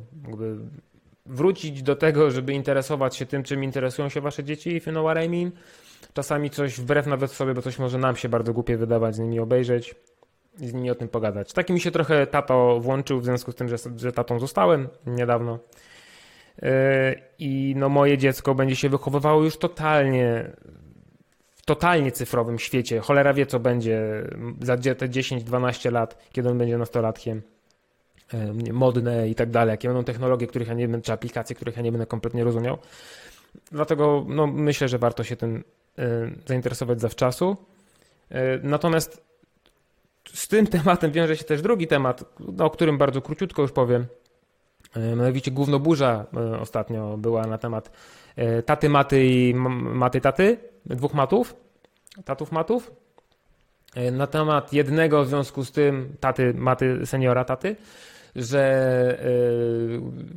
wrócić 1.25 1.83
do 1.83 1.95
tego, 1.95 2.31
żeby 2.31 2.53
interesować 2.53 3.15
się 3.15 3.25
tym, 3.25 3.43
czym 3.43 3.63
interesują 3.63 4.09
się 4.09 4.21
wasze 4.21 4.43
dzieci, 4.43 4.75
if 4.75 4.89
you 4.89 4.93
know 4.93 5.05
what 5.05 5.25
I 5.25 5.29
mean. 5.29 5.51
Czasami 6.13 6.49
coś 6.49 6.79
wbrew 6.79 7.07
nawet 7.07 7.31
sobie, 7.31 7.53
bo 7.53 7.61
coś 7.61 7.79
może 7.79 7.97
nam 7.97 8.15
się 8.15 8.29
bardzo 8.29 8.53
głupie 8.53 8.77
wydawać, 8.77 9.15
z 9.15 9.19
nimi 9.19 9.39
obejrzeć 9.39 9.95
i 10.59 10.67
z 10.67 10.73
nimi 10.73 10.91
o 10.91 10.95
tym 10.95 11.07
pogadać. 11.07 11.53
Taki 11.53 11.73
mi 11.73 11.79
się 11.79 11.91
trochę 11.91 12.27
tato 12.27 12.79
włączył 12.79 13.19
w 13.19 13.25
związku 13.25 13.51
z 13.51 13.55
tym, 13.55 13.69
że, 13.69 13.75
że 13.95 14.11
tatą 14.11 14.39
zostałem 14.39 14.89
niedawno. 15.05 15.59
Yy, 16.61 16.69
I 17.39 17.73
no 17.77 17.89
moje 17.89 18.17
dziecko 18.17 18.55
będzie 18.55 18.75
się 18.75 18.89
wychowywało 18.89 19.43
już 19.43 19.57
totalnie 19.57 20.51
w 21.51 21.65
totalnie 21.65 22.11
cyfrowym 22.11 22.59
świecie. 22.59 22.99
Cholera 22.99 23.33
wie, 23.33 23.45
co 23.45 23.59
będzie 23.59 24.23
za 24.61 24.77
te 24.77 25.09
10-12 25.09 25.91
lat, 25.91 26.29
kiedy 26.31 26.49
on 26.49 26.57
będzie 26.57 26.77
nastolatkiem. 26.77 27.41
Yy, 28.65 28.73
modne 28.73 29.29
i 29.29 29.35
tak 29.35 29.49
dalej, 29.49 29.71
jakie 29.71 29.87
będą 29.87 30.03
technologie, 30.03 30.47
których 30.47 30.67
ja 30.67 30.73
nie 30.73 30.87
będę, 30.87 31.05
czy 31.05 31.13
aplikacje, 31.13 31.55
których 31.55 31.77
ja 31.77 31.81
nie 31.81 31.91
będę 31.91 32.05
kompletnie 32.05 32.43
rozumiał. 32.43 32.77
Dlatego 33.71 34.25
no, 34.27 34.47
myślę, 34.47 34.87
że 34.87 34.97
warto 34.97 35.23
się 35.23 35.35
tym 35.35 35.63
zainteresować 36.47 37.01
zawczasu. 37.01 37.57
Natomiast 38.63 39.23
z 40.33 40.47
tym 40.47 40.67
tematem 40.77 41.11
wiąże 41.11 41.37
się 41.37 41.43
też 41.43 41.61
drugi 41.61 41.87
temat, 41.87 42.23
o 42.59 42.69
którym 42.69 42.97
bardzo 42.97 43.21
króciutko 43.21 43.61
już 43.61 43.71
powiem. 43.71 44.05
E, 44.95 44.99
mianowicie 44.99 45.51
głównoburza 45.51 46.25
ostatnio 46.59 47.17
była 47.17 47.47
na 47.47 47.57
temat 47.57 47.91
taty 48.65 48.89
maty 48.89 49.25
i 49.25 49.53
maty 49.53 50.21
taty, 50.21 50.57
dwóch 50.85 51.13
matów, 51.13 51.55
tatów 52.25 52.51
matów. 52.51 52.91
Na 54.11 54.27
temat 54.27 54.73
jednego 54.73 55.23
w 55.23 55.27
związku 55.27 55.65
z 55.65 55.71
tym 55.71 56.15
taty 56.19 56.53
maty 56.53 57.05
seniora 57.05 57.45
taty, 57.45 57.75
że 58.35 59.17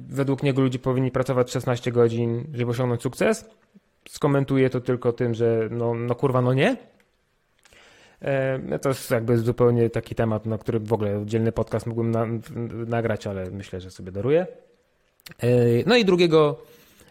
według 0.08 0.42
niego 0.42 0.62
ludzie 0.62 0.78
powinni 0.78 1.10
pracować 1.10 1.50
16 1.50 1.92
godzin, 1.92 2.46
żeby 2.54 2.70
osiągnąć 2.70 3.02
sukces. 3.02 3.50
Skomentuję 4.08 4.70
to 4.70 4.80
tylko 4.80 5.12
tym, 5.12 5.34
że 5.34 5.68
no, 5.70 5.94
no 5.94 6.14
kurwa, 6.14 6.42
no 6.42 6.54
nie. 6.54 6.76
E, 8.20 8.78
to 8.78 8.88
jest 8.88 9.10
jakby 9.10 9.38
zupełnie 9.38 9.90
taki 9.90 10.14
temat, 10.14 10.46
na 10.46 10.58
który 10.58 10.80
w 10.80 10.92
ogóle 10.92 11.22
dzielny 11.26 11.52
podcast 11.52 11.86
mógłbym 11.86 12.10
na, 12.10 12.26
nagrać, 12.86 13.26
ale 13.26 13.50
myślę, 13.50 13.80
że 13.80 13.90
sobie 13.90 14.12
daruję. 14.12 14.46
E, 15.38 15.48
no 15.86 15.96
i 15.96 16.04
drugiego, 16.04 16.62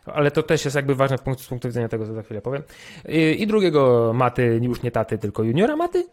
ale 0.05 0.31
to 0.31 0.43
też 0.43 0.65
jest 0.65 0.75
jakby 0.75 0.95
ważne 0.95 1.17
z 1.17 1.21
punktu, 1.21 1.67
widzenia 1.67 1.89
tego, 1.89 2.05
co 2.05 2.13
za 2.13 2.23
chwilę 2.23 2.41
powiem. 2.41 2.63
I, 3.07 3.41
I 3.41 3.47
drugiego 3.47 4.11
Maty, 4.13 4.59
już 4.61 4.81
nie 4.81 4.91
taty, 4.91 5.17
tylko 5.17 5.43
juniora 5.43 5.75
Maty, 5.75 6.07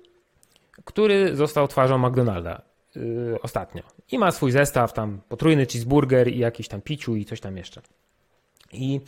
który 0.84 1.36
został 1.36 1.68
twarzą 1.68 1.98
McDonalda 1.98 2.62
ostatnio. 3.42 3.82
I 4.12 4.18
ma 4.18 4.30
swój 4.30 4.52
zestaw 4.52 4.92
tam, 4.92 5.20
potrójny 5.28 5.66
cheeseburger 5.66 6.28
i 6.28 6.38
jakiś 6.38 6.68
tam 6.68 6.80
piciu 6.80 7.16
i 7.16 7.24
coś 7.24 7.40
tam 7.40 7.56
jeszcze. 7.56 7.82
I 8.72 9.00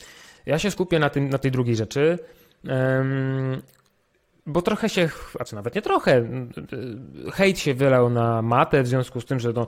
ja 0.46 0.58
się 0.58 0.70
skupię 0.70 0.98
na, 0.98 1.10
tym, 1.10 1.28
na 1.28 1.38
tej 1.38 1.50
drugiej 1.50 1.76
rzeczy 1.76 2.18
bo 4.46 4.62
trochę 4.62 4.88
się, 4.88 5.08
znaczy 5.36 5.54
nawet 5.54 5.74
nie 5.74 5.82
trochę, 5.82 6.24
hejt 7.32 7.58
się 7.58 7.74
wylał 7.74 8.10
na 8.10 8.42
matę 8.42 8.82
w 8.82 8.88
związku 8.88 9.20
z 9.20 9.24
tym, 9.24 9.40
że 9.40 9.52
no, 9.52 9.66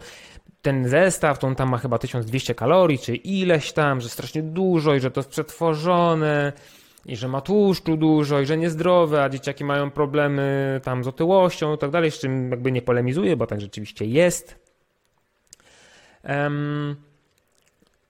ten 0.63 0.89
zestaw, 0.89 1.39
to 1.39 1.47
on 1.47 1.55
tam 1.55 1.69
ma 1.69 1.79
chyba 1.79 1.99
1200 1.99 2.55
kalorii, 2.55 2.99
czy 2.99 3.17
ileś 3.17 3.73
tam, 3.73 4.01
że 4.01 4.09
strasznie 4.09 4.43
dużo 4.43 4.95
i 4.95 5.01
że 5.01 5.11
to 5.11 5.21
jest 5.21 5.31
przetworzone 5.31 6.53
i 7.07 7.17
że 7.17 7.29
ma 7.29 7.41
tłuszczu 7.41 7.97
dużo 7.97 8.41
i 8.41 8.47
że 8.47 8.57
niezdrowe, 8.57 9.23
a 9.23 9.29
dzieciaki 9.29 9.65
mają 9.65 9.91
problemy 9.91 10.81
tam 10.85 11.05
z 11.05 11.09
otyłością 11.09 11.75
i 11.75 11.79
tak 11.79 11.91
dalej, 11.91 12.11
z 12.11 12.19
czym 12.19 12.51
jakby 12.51 12.73
nie 12.73 12.83
polemizuję, 12.83 13.37
bo 13.37 13.47
tak 13.47 13.61
rzeczywiście 13.61 14.05
jest. 14.05 14.65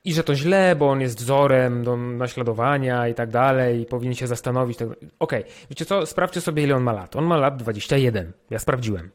I 0.05 0.13
że 0.13 0.25
to 0.25 0.35
źle, 0.35 0.77
bo 0.77 0.91
on 0.91 1.01
jest 1.01 1.19
wzorem 1.19 1.85
do 1.85 1.97
naśladowania 1.97 3.09
i 3.09 3.15
tak 3.15 3.31
dalej, 3.31 3.81
i 3.81 3.87
powinien 3.87 4.15
się 4.15 4.27
zastanowić. 4.27 4.79
Tak 4.79 4.89
Okej, 4.89 5.09
okay. 5.19 5.45
wiecie 5.71 5.85
co, 5.85 6.07
sprawdźcie 6.07 6.41
sobie, 6.41 6.63
ile 6.63 6.77
on 6.77 6.83
ma 6.83 6.93
lat. 6.93 7.17
On 7.17 7.25
ma 7.25 7.37
lat 7.37 7.57
21. 7.57 8.33
Ja 8.51 8.59
sprawdziłem. 8.59 9.11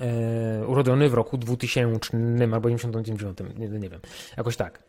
Eee, 0.00 0.64
urodzony 0.66 1.08
w 1.08 1.14
roku 1.14 1.38
2000 1.38 2.18
albo 2.52 2.68
99, 2.68 3.38
nie, 3.58 3.68
nie 3.68 3.88
wiem, 3.88 4.00
jakoś 4.36 4.56
tak. 4.56 4.82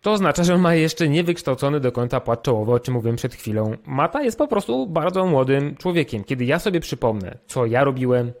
To 0.00 0.12
oznacza, 0.12 0.44
że 0.44 0.54
on 0.54 0.60
ma 0.60 0.74
jeszcze 0.74 1.08
niewykształcony 1.08 1.80
do 1.80 1.92
końca 1.92 2.20
płat 2.20 2.42
czołowy, 2.42 2.72
o 2.72 2.80
czym 2.80 2.94
mówiłem 2.94 3.16
przed 3.16 3.34
chwilą. 3.34 3.76
Mata 3.86 4.22
jest 4.22 4.38
po 4.38 4.48
prostu 4.48 4.86
bardzo 4.86 5.26
młodym 5.26 5.76
człowiekiem. 5.76 6.24
Kiedy 6.24 6.44
ja 6.44 6.58
sobie 6.58 6.80
przypomnę, 6.80 7.38
co 7.46 7.66
ja 7.66 7.84
robiłem, 7.84 8.32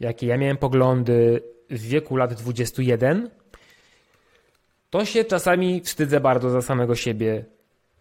jakie 0.00 0.26
ja 0.26 0.38
miałem 0.38 0.56
poglądy 0.56 1.42
w 1.70 1.80
wieku 1.80 2.16
lat 2.16 2.34
21, 2.34 3.30
to 4.92 5.04
się 5.04 5.24
czasami 5.24 5.80
wstydzę 5.80 6.20
bardzo 6.20 6.50
za 6.50 6.62
samego 6.62 6.94
siebie, 6.94 7.44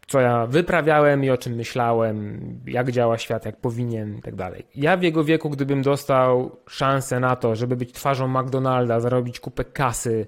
co 0.07 0.19
ja 0.19 0.47
wyprawiałem 0.47 1.23
i 1.23 1.29
o 1.29 1.37
czym 1.37 1.53
myślałem, 1.53 2.39
jak 2.65 2.91
działa 2.91 3.17
świat, 3.17 3.45
jak 3.45 3.57
powinien 3.57 4.17
i 4.17 4.21
tak 4.21 4.35
dalej. 4.35 4.67
Ja 4.75 4.97
w 4.97 5.03
jego 5.03 5.23
wieku, 5.23 5.49
gdybym 5.49 5.81
dostał 5.81 6.57
szansę 6.69 7.19
na 7.19 7.35
to, 7.35 7.55
żeby 7.55 7.75
być 7.75 7.91
twarzą 7.91 8.27
McDonalda, 8.27 8.99
zarobić 8.99 9.39
kupę 9.39 9.65
kasy 9.65 10.27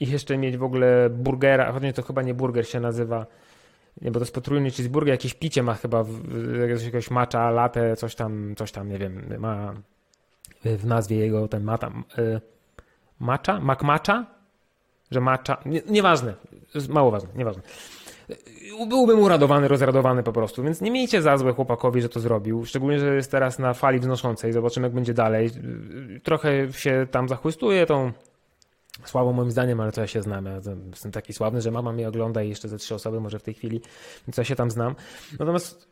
i 0.00 0.10
jeszcze 0.10 0.38
mieć 0.38 0.56
w 0.56 0.62
ogóle 0.62 1.10
burgera, 1.10 1.72
chociaż 1.72 1.94
to 1.94 2.02
chyba 2.02 2.22
nie 2.22 2.34
burger 2.34 2.68
się 2.68 2.80
nazywa, 2.80 3.26
nie, 4.00 4.10
bo 4.10 4.18
to 4.20 4.24
jest 4.24 4.34
potrójny 4.34 4.70
cheeseburger, 4.70 5.12
jakieś 5.14 5.34
picie 5.34 5.62
ma 5.62 5.74
chyba, 5.74 6.04
jakiegoś 6.68 7.10
macza, 7.10 7.50
latte, 7.50 7.96
coś 7.96 8.14
tam, 8.14 8.54
coś 8.56 8.72
tam, 8.72 8.88
nie 8.88 8.98
wiem, 8.98 9.34
ma 9.38 9.74
w 10.64 10.86
nazwie 10.86 11.16
jego 11.16 11.48
ten 11.48 11.64
ma 11.64 11.78
tam, 11.78 12.04
y, 12.18 12.40
macza? 13.20 13.60
McMacza? 13.60 14.41
Że 15.12 15.20
macza, 15.20 15.56
nie, 15.66 15.82
nieważne, 15.86 16.34
mało 16.88 17.10
ważne, 17.10 17.28
nieważne. 17.34 17.62
Byłbym 18.88 19.20
uradowany, 19.20 19.68
rozradowany 19.68 20.22
po 20.22 20.32
prostu, 20.32 20.62
więc 20.62 20.80
nie 20.80 20.90
miejcie 20.90 21.22
za 21.22 21.36
złe 21.36 21.52
chłopakowi, 21.52 22.02
że 22.02 22.08
to 22.08 22.20
zrobił, 22.20 22.64
szczególnie, 22.64 22.98
że 22.98 23.14
jest 23.14 23.30
teraz 23.30 23.58
na 23.58 23.74
fali 23.74 23.98
wznoszącej, 23.98 24.52
zobaczymy 24.52 24.86
jak 24.86 24.94
będzie 24.94 25.14
dalej. 25.14 25.50
Trochę 26.22 26.72
się 26.72 27.06
tam 27.10 27.28
zachłystuje 27.28 27.86
tą 27.86 28.12
Słabo 29.04 29.32
moim 29.32 29.50
zdaniem, 29.50 29.80
ale 29.80 29.92
to 29.92 30.00
ja 30.00 30.06
się 30.06 30.22
znam. 30.22 30.44
Ja 30.44 30.60
jestem 30.90 31.12
taki 31.12 31.32
sławny, 31.32 31.60
że 31.60 31.70
mama 31.70 31.92
mnie 31.92 32.08
ogląda 32.08 32.42
i 32.42 32.48
jeszcze 32.48 32.68
ze 32.68 32.78
trzy 32.78 32.94
osoby 32.94 33.20
może 33.20 33.38
w 33.38 33.42
tej 33.42 33.54
chwili, 33.54 33.80
więc 34.26 34.36
ja 34.36 34.44
się 34.44 34.56
tam 34.56 34.70
znam. 34.70 34.94
Natomiast 35.38 35.88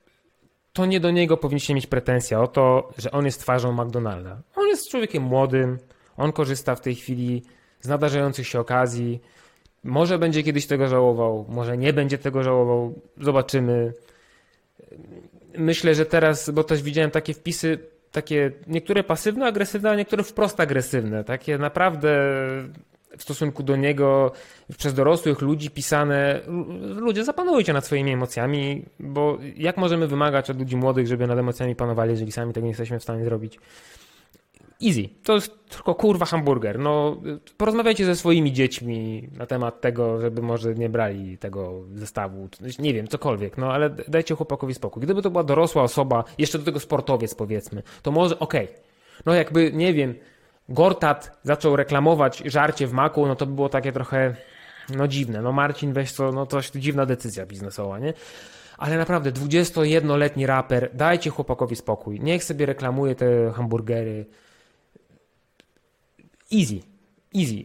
to 0.73 0.87
nie 0.87 1.01
do 1.01 1.11
niego 1.11 1.37
powinniście 1.37 1.75
mieć 1.75 1.87
pretensja 1.87 2.43
o 2.43 2.47
to, 2.47 2.91
że 2.99 3.11
on 3.11 3.25
jest 3.25 3.41
twarzą 3.41 3.73
McDonalda. 3.73 4.43
On 4.57 4.67
jest 4.67 4.91
człowiekiem 4.91 5.23
młodym, 5.23 5.79
on 6.17 6.33
korzysta 6.33 6.75
w 6.75 6.81
tej 6.81 6.95
chwili 6.95 7.43
z 7.81 7.89
nadarzających 7.89 8.47
się 8.47 8.61
okazji. 8.61 9.21
Może 9.85 10.19
będzie 10.19 10.43
kiedyś 10.43 10.67
tego 10.67 10.89
żałował, 10.89 11.47
może 11.49 11.79
nie 11.79 11.93
będzie 11.93 12.19
tego 12.19 12.43
żałował, 12.43 12.95
zobaczymy. 13.21 13.93
Myślę, 15.59 15.95
że 15.95 16.07
teraz, 16.07 16.51
bo 16.51 16.65
też 16.65 16.83
widziałem 16.83 17.11
takie 17.11 17.35
wpisy, 17.35 17.79
takie 18.13 18.53
niektóre 18.67 19.03
pasywno-agresywne, 19.03 19.91
a 19.91 19.95
niektóre 19.95 20.23
wprost 20.23 20.61
agresywne, 20.61 21.25
takie 21.25 21.59
naprawdę 21.59 22.09
w 23.19 23.23
stosunku 23.23 23.63
do 23.63 23.77
niego 23.77 24.33
przez 24.79 24.95
dorosłych 24.95 25.41
ludzi 25.41 25.71
pisane. 25.71 26.41
Ludzie, 26.97 27.25
zapanujcie 27.25 27.73
nad 27.73 27.87
swoimi 27.87 28.13
emocjami, 28.13 28.85
bo 29.01 29.39
jak 29.57 29.77
możemy 29.77 30.07
wymagać 30.07 30.51
od 30.51 30.59
ludzi 30.59 30.77
młodych, 30.77 31.07
żeby 31.07 31.27
nad 31.27 31.39
emocjami 31.39 31.77
panowali, 31.77 32.11
jeżeli 32.11 32.33
sami 32.33 32.53
tego 32.53 32.65
nie 32.65 32.71
jesteśmy 32.71 32.99
w 32.99 33.03
stanie 33.03 33.25
zrobić? 33.25 33.59
Easy. 34.87 35.09
To 35.25 35.35
jest 35.35 35.69
tylko 35.69 35.95
kurwa 35.95 36.27
hamburger. 36.27 36.79
No, 36.79 37.17
porozmawiajcie 37.57 38.05
ze 38.05 38.17
swoimi 38.17 38.53
dziećmi 38.53 39.29
na 39.39 39.47
temat 39.47 39.81
tego, 39.81 40.21
żeby 40.21 40.43
może 40.43 40.75
nie 40.75 40.89
brali 40.89 41.39
tego 41.39 41.85
zestawu. 41.95 42.49
Nie 42.79 42.95
wiem, 42.95 43.09
cokolwiek, 43.09 43.59
no 43.59 43.73
ale 43.73 43.91
dajcie 43.91 44.35
chłopakowi 44.35 44.75
spokój. 44.75 45.03
Gdyby 45.03 45.23
to 45.23 45.31
była 45.31 45.45
dorosła 45.45 45.83
osoba, 45.83 46.25
jeszcze 46.39 46.59
do 46.59 46.65
tego 46.65 46.81
sportowiec 46.81 47.35
powiedzmy, 47.35 47.83
to 48.03 48.11
może 48.11 48.39
okej. 48.39 48.65
Okay. 48.65 48.81
No 49.27 49.35
jakby, 49.35 49.73
nie 49.73 49.95
wiem, 49.95 50.15
Gortat 50.69 51.39
zaczął 51.43 51.77
reklamować 51.77 52.43
żarcie 52.45 52.87
w 52.87 52.93
maku, 52.93 53.27
no 53.27 53.37
to 53.37 53.47
było 53.47 53.69
takie 53.69 53.93
trochę, 53.93 54.37
no 54.97 55.09
dziwne. 55.09 55.43
No 55.43 55.53
Marcin, 55.53 55.93
weź 55.93 56.13
to, 56.13 56.33
no 56.33 56.47
to 56.47 56.61
dziwna 56.75 57.07
decyzja 57.07 57.47
biznesowa, 57.47 57.99
nie? 57.99 58.13
Ale 58.79 58.97
naprawdę, 58.99 59.33
21-letni 59.33 60.47
raper, 60.47 60.91
dajcie 60.95 61.31
chłopakowi 61.31 61.77
spokój. 61.77 62.21
Niech 62.21 62.45
sobie 62.45 62.67
reklamuje 62.67 63.15
te 63.15 63.53
hamburgery. 63.53 64.27
Easy. 66.53 66.81
Easy. 67.35 67.65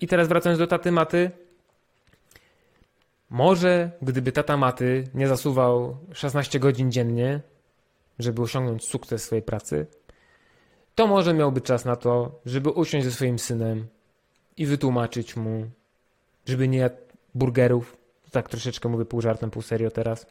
I 0.00 0.06
teraz 0.06 0.28
wracając 0.28 0.58
do 0.58 0.66
taty 0.66 0.92
Maty. 0.92 1.30
Może 3.30 3.90
gdyby 4.02 4.32
tata 4.32 4.56
Maty 4.56 5.04
nie 5.14 5.28
zasuwał 5.28 5.96
16 6.12 6.60
godzin 6.60 6.92
dziennie, 6.92 7.40
żeby 8.18 8.42
osiągnąć 8.42 8.84
sukces 8.84 9.24
swojej 9.24 9.42
pracy, 9.42 9.86
to 10.94 11.06
może 11.06 11.34
miałby 11.34 11.60
czas 11.60 11.84
na 11.84 11.96
to, 11.96 12.40
żeby 12.46 12.70
usiąść 12.70 13.04
ze 13.04 13.12
swoim 13.12 13.38
synem 13.38 13.86
i 14.56 14.66
wytłumaczyć 14.66 15.36
mu, 15.36 15.70
żeby 16.46 16.68
nie 16.68 16.78
jadł 16.78 16.96
burgerów. 17.34 17.96
Tak 18.30 18.48
troszeczkę 18.48 18.88
mówię 18.88 19.04
pół 19.04 19.20
żartem, 19.20 19.50
pół 19.50 19.62
serio 19.62 19.90
teraz. 19.90 20.26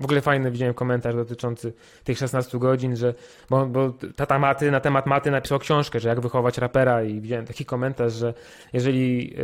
W 0.00 0.04
ogóle 0.04 0.20
fajny 0.20 0.50
widziałem 0.50 0.74
komentarz 0.74 1.14
dotyczący 1.14 1.72
tych 2.04 2.18
16 2.18 2.58
godzin, 2.58 2.96
że 2.96 3.14
bo, 3.50 3.66
bo 3.66 3.92
tata 4.16 4.38
Maty 4.38 4.70
na 4.70 4.80
temat 4.80 5.06
Maty 5.06 5.30
napisał 5.30 5.58
książkę, 5.58 6.00
że 6.00 6.08
jak 6.08 6.20
wychować 6.20 6.58
rapera 6.58 7.02
i 7.02 7.20
widziałem 7.20 7.46
taki 7.46 7.64
komentarz, 7.64 8.12
że 8.12 8.34
jeżeli 8.72 9.34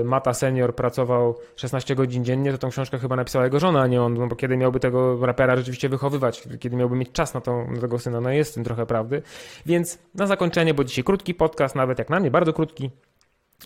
y, 0.00 0.04
Mata 0.04 0.34
senior 0.34 0.74
pracował 0.74 1.38
16 1.56 1.94
godzin 1.94 2.24
dziennie, 2.24 2.52
to 2.52 2.58
tą 2.58 2.70
książkę 2.70 2.98
chyba 2.98 3.16
napisała 3.16 3.44
jego 3.44 3.60
żona, 3.60 3.80
a 3.80 3.86
nie 3.86 4.02
on, 4.02 4.14
no 4.14 4.26
bo 4.26 4.36
kiedy 4.36 4.56
miałby 4.56 4.80
tego 4.80 5.26
rapera 5.26 5.56
rzeczywiście 5.56 5.88
wychowywać, 5.88 6.48
kiedy 6.60 6.76
miałby 6.76 6.96
mieć 6.96 7.12
czas 7.12 7.34
na, 7.34 7.40
tą, 7.40 7.70
na 7.70 7.80
tego 7.80 7.98
syna, 7.98 8.20
no 8.20 8.30
jest 8.30 8.50
w 8.50 8.54
tym 8.54 8.64
trochę 8.64 8.86
prawdy. 8.86 9.22
Więc 9.66 9.98
na 10.14 10.26
zakończenie, 10.26 10.74
bo 10.74 10.84
dzisiaj 10.84 11.04
krótki 11.04 11.34
podcast, 11.34 11.74
nawet 11.74 11.98
jak 11.98 12.10
na 12.10 12.20
mnie, 12.20 12.30
bardzo 12.30 12.52
krótki, 12.52 12.90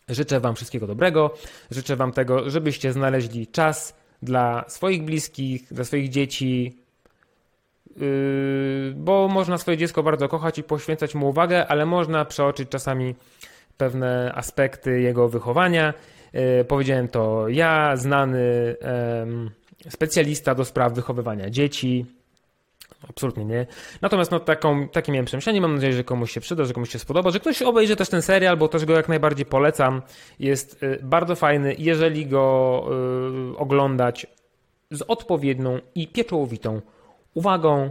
życzę 0.08 0.40
wam 0.40 0.54
wszystkiego 0.54 0.86
dobrego, 0.86 1.34
życzę 1.70 1.96
wam 1.96 2.12
tego, 2.12 2.50
żebyście 2.50 2.92
znaleźli 2.92 3.46
czas 3.46 4.03
dla 4.24 4.64
swoich 4.68 5.04
bliskich, 5.04 5.74
dla 5.74 5.84
swoich 5.84 6.08
dzieci, 6.08 6.78
yy, 7.96 8.94
bo 8.96 9.28
można 9.28 9.58
swoje 9.58 9.76
dziecko 9.76 10.02
bardzo 10.02 10.28
kochać 10.28 10.58
i 10.58 10.62
poświęcać 10.62 11.14
mu 11.14 11.28
uwagę, 11.28 11.66
ale 11.66 11.86
można 11.86 12.24
przeoczyć 12.24 12.68
czasami 12.68 13.14
pewne 13.76 14.32
aspekty 14.34 15.00
jego 15.00 15.28
wychowania. 15.28 15.94
Yy, 16.32 16.64
powiedziałem 16.64 17.08
to 17.08 17.48
ja, 17.48 17.96
znany 17.96 18.76
specjalista 19.88 20.54
do 20.54 20.64
spraw 20.64 20.92
wychowywania 20.92 21.50
dzieci. 21.50 22.06
Absolutnie 23.08 23.44
nie. 23.44 23.66
Natomiast 24.02 24.30
no, 24.30 24.40
taką, 24.40 24.88
takie 24.88 25.12
miałem 25.12 25.26
przemyślenie. 25.26 25.60
Mam 25.60 25.74
nadzieję, 25.74 25.92
że 25.92 26.04
komuś 26.04 26.32
się 26.32 26.40
przyda, 26.40 26.64
że 26.64 26.72
komuś 26.72 26.90
się 26.90 26.98
spodoba, 26.98 27.30
że 27.30 27.40
ktoś 27.40 27.62
obejrzy 27.62 27.96
też 27.96 28.08
ten 28.08 28.22
serial, 28.22 28.56
bo 28.56 28.68
też 28.68 28.84
go 28.84 28.92
jak 28.92 29.08
najbardziej 29.08 29.46
polecam. 29.46 30.02
Jest 30.38 30.82
y, 30.82 30.98
bardzo 31.02 31.36
fajny, 31.36 31.74
jeżeli 31.78 32.26
go 32.26 32.84
y, 33.52 33.58
oglądać 33.58 34.26
z 34.90 35.02
odpowiednią 35.02 35.78
i 35.94 36.08
pieczołowitą 36.08 36.80
uwagą. 37.34 37.90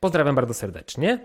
Pozdrawiam 0.00 0.34
bardzo 0.34 0.54
serdecznie 0.54 1.18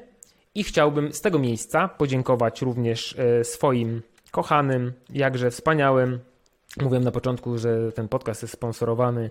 i 0.55 0.63
chciałbym 0.63 1.13
z 1.13 1.21
tego 1.21 1.39
miejsca 1.39 1.87
podziękować 1.87 2.61
również 2.61 3.15
y, 3.41 3.43
swoim 3.43 4.01
kochanym, 4.31 4.93
jakże 5.09 5.51
wspaniałym. 5.51 6.19
Mówiłem 6.81 7.03
na 7.03 7.11
początku, 7.11 7.57
że 7.57 7.91
ten 7.91 8.07
podcast 8.07 8.41
jest 8.41 8.53
sponsorowany 8.53 9.29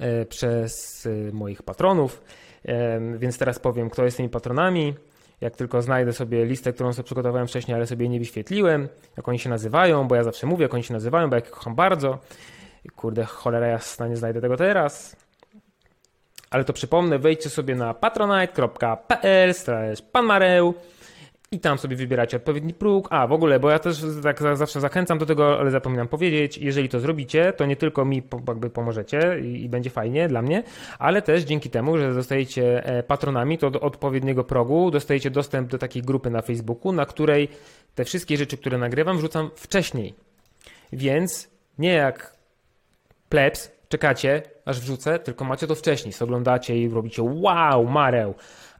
y, 0.00 0.26
przez 0.26 1.08
moich 1.32 1.62
patronów. 1.62 2.22
Więc 3.16 3.38
teraz 3.38 3.58
powiem, 3.58 3.90
kto 3.90 4.04
jest 4.04 4.16
tymi 4.16 4.28
patronami. 4.28 4.94
Jak 5.40 5.56
tylko 5.56 5.82
znajdę 5.82 6.12
sobie 6.12 6.44
listę, 6.44 6.72
którą 6.72 6.92
sobie 6.92 7.04
przygotowałem 7.04 7.48
wcześniej, 7.48 7.74
ale 7.74 7.86
sobie 7.86 8.08
nie 8.08 8.18
wyświetliłem, 8.18 8.88
jak 9.16 9.28
oni 9.28 9.38
się 9.38 9.50
nazywają, 9.50 10.08
bo 10.08 10.14
ja 10.14 10.24
zawsze 10.24 10.46
mówię, 10.46 10.62
jak 10.62 10.74
oni 10.74 10.84
się 10.84 10.94
nazywają, 10.94 11.30
bo 11.30 11.36
ja 11.36 11.42
ich 11.42 11.50
kocham 11.50 11.74
bardzo. 11.74 12.18
Kurde, 12.96 13.24
cholera 13.24 13.66
jasna, 13.66 14.08
nie 14.08 14.16
znajdę 14.16 14.40
tego 14.40 14.56
teraz. 14.56 15.16
Ale 16.50 16.64
to 16.64 16.72
przypomnę, 16.72 17.18
wejdźcie 17.18 17.50
sobie 17.50 17.74
na 17.74 17.94
patronite.pl 17.94 19.54
panmareł 20.12 20.74
i 21.52 21.60
tam 21.60 21.78
sobie 21.78 21.96
wybieracie 21.96 22.36
odpowiedni 22.36 22.74
próg. 22.74 23.08
A, 23.10 23.26
w 23.26 23.32
ogóle, 23.32 23.60
bo 23.60 23.70
ja 23.70 23.78
też 23.78 24.04
tak 24.22 24.40
zawsze 24.54 24.80
zachęcam 24.80 25.18
do 25.18 25.26
tego, 25.26 25.58
ale 25.58 25.70
zapominam 25.70 26.08
powiedzieć, 26.08 26.58
jeżeli 26.58 26.88
to 26.88 27.00
zrobicie, 27.00 27.52
to 27.52 27.66
nie 27.66 27.76
tylko 27.76 28.04
mi 28.04 28.22
jakby 28.48 28.70
pomożecie 28.70 29.40
i, 29.40 29.68
będzie 29.68 29.90
fajnie 29.90 30.28
dla 30.28 30.42
mnie, 30.42 30.62
ale 30.98 31.22
też 31.22 31.42
dzięki 31.42 31.70
temu, 31.70 31.98
że 31.98 32.14
zostajecie 32.14 32.84
e, 32.84 33.02
patronami, 33.02 33.58
to 33.58 33.70
do 33.70 33.80
odpowiedniego 33.80 34.44
progu 34.44 34.90
dostajecie 34.90 35.30
dostęp 35.30 35.70
do 35.70 35.78
takiej 35.78 36.02
grupy 36.02 36.30
na 36.30 36.42
Facebooku, 36.42 36.92
na 36.92 37.06
której 37.06 37.48
te 37.94 38.04
wszystkie 38.04 38.36
rzeczy, 38.36 38.56
które 38.56 38.78
nagrywam, 38.78 39.16
wrzucam 39.16 39.50
wcześniej. 39.56 40.14
Więc 40.92 41.50
nie 41.78 41.92
jak 41.92 42.36
plebs, 43.28 43.72
czekacie, 43.88 44.42
aż 44.64 44.80
wrzucę, 44.80 45.18
tylko 45.18 45.44
macie 45.44 45.66
to 45.66 45.74
wcześniej, 45.74 46.14
oglądacie 46.20 46.78
i 46.78 46.88
robicie 46.88 47.22
wow, 47.22 47.84
mareł, 47.84 48.34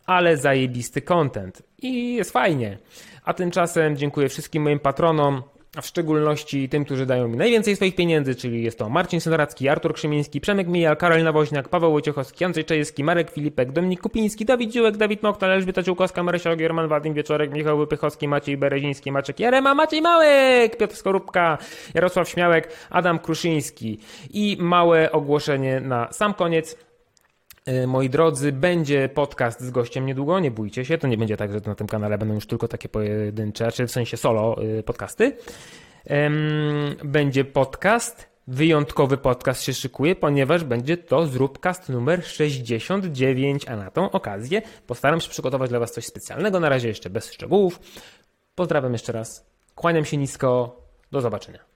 ale 0.06 0.36
zajebisty 0.36 1.02
content 1.02 1.62
i 1.82 2.14
jest 2.14 2.30
fajnie. 2.30 2.78
A 3.24 3.34
tymczasem 3.34 3.96
dziękuję 3.96 4.28
wszystkim 4.28 4.62
moim 4.62 4.78
patronom, 4.78 5.42
a 5.76 5.80
w 5.80 5.86
szczególności 5.86 6.68
tym, 6.68 6.84
którzy 6.84 7.06
dają 7.06 7.28
mi 7.28 7.36
najwięcej 7.36 7.76
swoich 7.76 7.94
pieniędzy, 7.94 8.34
czyli 8.34 8.62
jest 8.62 8.78
to 8.78 8.88
Marcin 8.88 9.20
Senoracki, 9.20 9.68
Artur 9.68 9.94
Krzymiński, 9.94 10.40
Przemek 10.40 10.68
Mijal, 10.68 10.96
Karolina 10.96 11.32
Woźniak, 11.32 11.68
Paweł 11.68 11.92
Wojciechowski, 11.92 12.44
Andrzej 12.44 12.64
Czajewski, 12.64 13.04
Marek 13.04 13.30
Filipek, 13.30 13.72
Dominik 13.72 14.00
Kupiński, 14.00 14.44
Dawid 14.44 14.70
Dziłek, 14.70 14.96
Dawid 14.96 15.22
Moktal, 15.22 15.50
Elżbieta 15.50 15.82
Ciłkowska, 15.82 16.22
Marysia 16.22 16.56
Gierman, 16.56 16.88
Wadim 16.88 17.14
Wieczorek, 17.14 17.52
Michał 17.52 17.78
Wypychowski, 17.78 18.28
Maciej 18.28 18.56
Bereziński, 18.56 19.12
Maciek 19.12 19.40
Jarema, 19.40 19.74
Maciej 19.74 20.02
Małek, 20.02 20.76
Piotr 20.76 20.96
Skorupka, 20.96 21.58
Jarosław 21.94 22.28
Śmiałek, 22.28 22.72
Adam 22.90 23.18
Kruszyński 23.18 23.98
i 24.30 24.56
małe 24.60 25.12
ogłoszenie 25.12 25.80
na 25.80 26.12
sam 26.12 26.34
koniec. 26.34 26.89
E, 27.66 27.86
moi 27.86 28.10
drodzy, 28.10 28.52
będzie 28.52 29.08
podcast 29.08 29.60
z 29.60 29.70
gościem 29.70 30.06
niedługo, 30.06 30.40
nie 30.40 30.50
bójcie 30.50 30.84
się, 30.84 30.98
to 30.98 31.08
nie 31.08 31.16
będzie 31.16 31.36
tak, 31.36 31.52
że 31.52 31.60
na 31.66 31.74
tym 31.74 31.86
kanale 31.86 32.18
będą 32.18 32.34
już 32.34 32.46
tylko 32.46 32.68
takie 32.68 32.88
pojedyncze, 32.88 33.72
czy 33.72 33.86
w 33.86 33.90
sensie 33.90 34.16
solo 34.16 34.56
e, 34.78 34.82
podcasty. 34.82 35.36
Będzie 37.04 37.44
podcast, 37.44 38.28
wyjątkowy 38.46 39.16
podcast 39.16 39.62
się 39.62 39.74
szykuje, 39.74 40.16
ponieważ 40.16 40.64
będzie 40.64 40.96
to 40.96 41.26
Zróbcast 41.26 41.88
numer 41.88 42.24
69, 42.24 43.68
a 43.68 43.76
na 43.76 43.90
tą 43.90 44.10
okazję 44.10 44.62
postaram 44.86 45.20
się 45.20 45.30
przygotować 45.30 45.70
dla 45.70 45.78
Was 45.78 45.92
coś 45.92 46.06
specjalnego, 46.06 46.60
na 46.60 46.68
razie 46.68 46.88
jeszcze 46.88 47.10
bez 47.10 47.32
szczegółów. 47.32 47.80
Pozdrawiam 48.54 48.92
jeszcze 48.92 49.12
raz, 49.12 49.46
kłaniam 49.74 50.04
się 50.04 50.16
nisko, 50.16 50.80
do 51.12 51.20
zobaczenia. 51.20 51.69